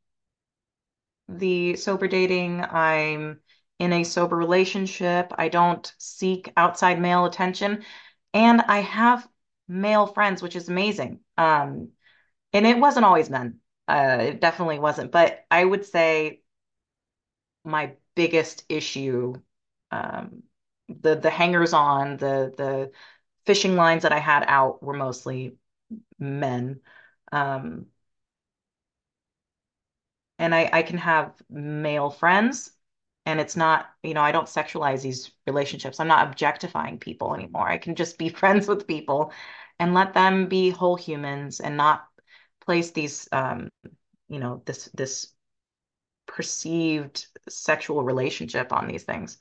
the 1.27 1.75
sober 1.75 2.07
dating. 2.07 2.61
I'm 2.61 3.39
in 3.79 3.93
a 3.93 4.03
sober 4.03 4.35
relationship. 4.35 5.31
I 5.38 5.49
don't 5.49 5.91
seek 5.97 6.51
outside 6.57 6.99
male 7.01 7.25
attention. 7.25 7.83
And 8.36 8.62
I 8.62 8.82
have 8.82 9.28
male 9.67 10.08
friends, 10.08 10.43
which 10.43 10.56
is 10.58 10.69
amazing. 10.69 11.21
Um, 11.39 11.93
and 12.54 12.67
it 12.67 12.80
wasn't 12.80 13.06
always 13.06 13.30
men. 13.30 13.60
Uh, 13.88 14.17
it 14.21 14.41
definitely 14.41 14.80
wasn't. 14.80 15.12
But 15.12 15.45
I 15.52 15.65
would 15.65 15.86
say 15.86 16.41
my 17.63 17.93
biggest 18.15 18.63
issue, 18.69 19.34
um, 19.91 20.43
the 20.89 21.15
the 21.15 21.30
hangers 21.30 21.74
on, 21.74 22.17
the 22.17 22.54
the 22.58 22.91
fishing 23.45 23.76
lines 23.76 24.04
that 24.04 24.12
I 24.13 24.19
had 24.19 24.45
out 24.48 24.84
were 24.84 24.93
mostly 24.93 25.58
men. 26.19 26.82
Um, 27.32 27.88
and 30.39 30.54
I, 30.54 30.69
I 30.71 30.84
can 30.84 30.98
have 30.98 31.34
male 31.50 32.10
friends 32.10 32.71
and 33.25 33.39
it's 33.39 33.55
not, 33.55 33.88
you 34.03 34.13
know, 34.13 34.21
I 34.21 34.31
don't 34.31 34.47
sexualize 34.47 35.01
these 35.01 35.31
relationships. 35.47 35.99
I'm 35.99 36.07
not 36.07 36.27
objectifying 36.27 36.99
people 36.99 37.33
anymore. 37.35 37.67
I 37.67 37.77
can 37.77 37.95
just 37.95 38.17
be 38.17 38.29
friends 38.41 38.67
with 38.67 38.88
people 38.88 39.31
and 39.79 39.93
let 39.93 40.13
them 40.13 40.47
be 40.47 40.69
whole 40.69 40.95
humans 40.95 41.59
and 41.59 41.77
not 41.77 42.07
place 42.65 42.91
these, 42.91 43.27
um, 43.31 43.69
you 44.29 44.39
know, 44.39 44.61
this 44.65 44.89
this 44.95 45.33
perceived 46.27 47.27
sexual 47.49 48.03
relationship 48.03 48.73
on 48.73 48.88
these 48.88 49.03
things. 49.03 49.38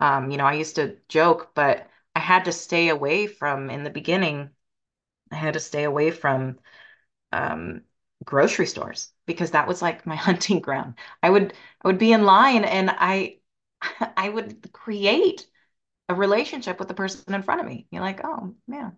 Um, 0.00 0.30
you 0.30 0.36
know, 0.36 0.44
I 0.44 0.54
used 0.54 0.76
to 0.76 0.96
joke, 1.08 1.52
but 1.54 1.88
I 2.14 2.20
had 2.20 2.44
to 2.46 2.52
stay 2.52 2.88
away 2.88 3.26
from 3.26 3.70
in 3.70 3.84
the 3.84 3.90
beginning. 3.90 4.50
I 5.32 5.36
had 5.36 5.54
to 5.54 5.60
stay 5.60 5.84
away 5.84 6.10
from 6.10 6.58
um, 7.32 7.82
grocery 8.24 8.66
stores 8.66 9.12
because 9.26 9.52
that 9.52 9.68
was 9.68 9.82
like 9.82 10.06
my 10.06 10.16
hunting 10.28 10.60
ground. 10.60 10.94
I 11.22 11.30
would 11.30 11.52
I 11.82 11.88
would 11.88 11.98
be 11.98 12.12
in 12.12 12.24
line 12.24 12.64
and 12.64 12.90
I 12.90 13.38
I 14.16 14.28
would 14.28 14.72
create 14.72 15.46
a 16.08 16.14
relationship 16.16 16.78
with 16.78 16.88
the 16.88 16.94
person 16.94 17.34
in 17.34 17.42
front 17.42 17.60
of 17.62 17.66
me. 17.68 17.86
You're 17.90 18.02
like, 18.02 18.22
oh 18.24 18.54
man, 18.68 18.96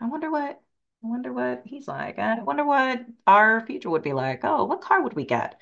I 0.00 0.06
wonder 0.08 0.30
what 0.30 0.60
I 1.04 1.08
wonder 1.08 1.32
what 1.32 1.62
he's 1.66 1.88
like. 1.88 2.18
I 2.18 2.42
wonder 2.42 2.64
what 2.64 3.04
our 3.26 3.64
future 3.66 3.90
would 3.90 4.02
be 4.02 4.12
like. 4.12 4.40
Oh, 4.44 4.64
what 4.64 4.80
car 4.82 5.02
would 5.02 5.14
we 5.14 5.24
get? 5.24 5.60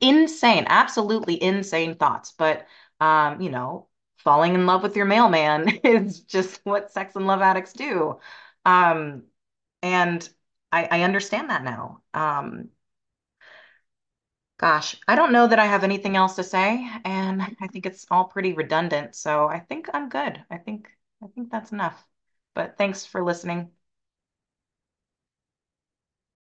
Insane, 0.00 0.66
absolutely 0.68 1.42
insane 1.42 1.94
thoughts. 1.96 2.32
But 2.32 2.66
um, 3.00 3.40
you 3.40 3.50
know, 3.50 3.88
falling 4.18 4.54
in 4.54 4.66
love 4.66 4.82
with 4.82 4.96
your 4.96 5.06
mailman 5.06 5.68
is 5.84 6.20
just 6.20 6.60
what 6.64 6.92
sex 6.92 7.16
and 7.16 7.26
love 7.26 7.42
addicts 7.42 7.72
do. 7.72 8.18
Um, 8.64 9.24
and 9.82 10.28
I, 10.74 10.88
I 10.90 11.02
understand 11.02 11.50
that 11.50 11.62
now. 11.64 12.02
Um, 12.14 12.70
gosh, 14.58 14.96
I 15.08 15.14
don't 15.16 15.32
know 15.32 15.46
that 15.46 15.58
I 15.58 15.66
have 15.66 15.84
anything 15.84 16.16
else 16.16 16.36
to 16.36 16.42
say, 16.44 16.88
and 17.04 17.42
I 17.60 17.66
think 17.68 17.86
it's 17.86 18.06
all 18.10 18.24
pretty 18.24 18.52
redundant. 18.52 19.14
So 19.14 19.46
I 19.48 19.60
think 19.60 19.88
I'm 19.94 20.08
good. 20.08 20.42
I 20.50 20.58
think 20.58 20.88
I 21.22 21.26
think 21.28 21.50
that's 21.50 21.72
enough. 21.72 22.04
But 22.54 22.76
thanks 22.78 23.04
for 23.06 23.22
listening. 23.22 23.70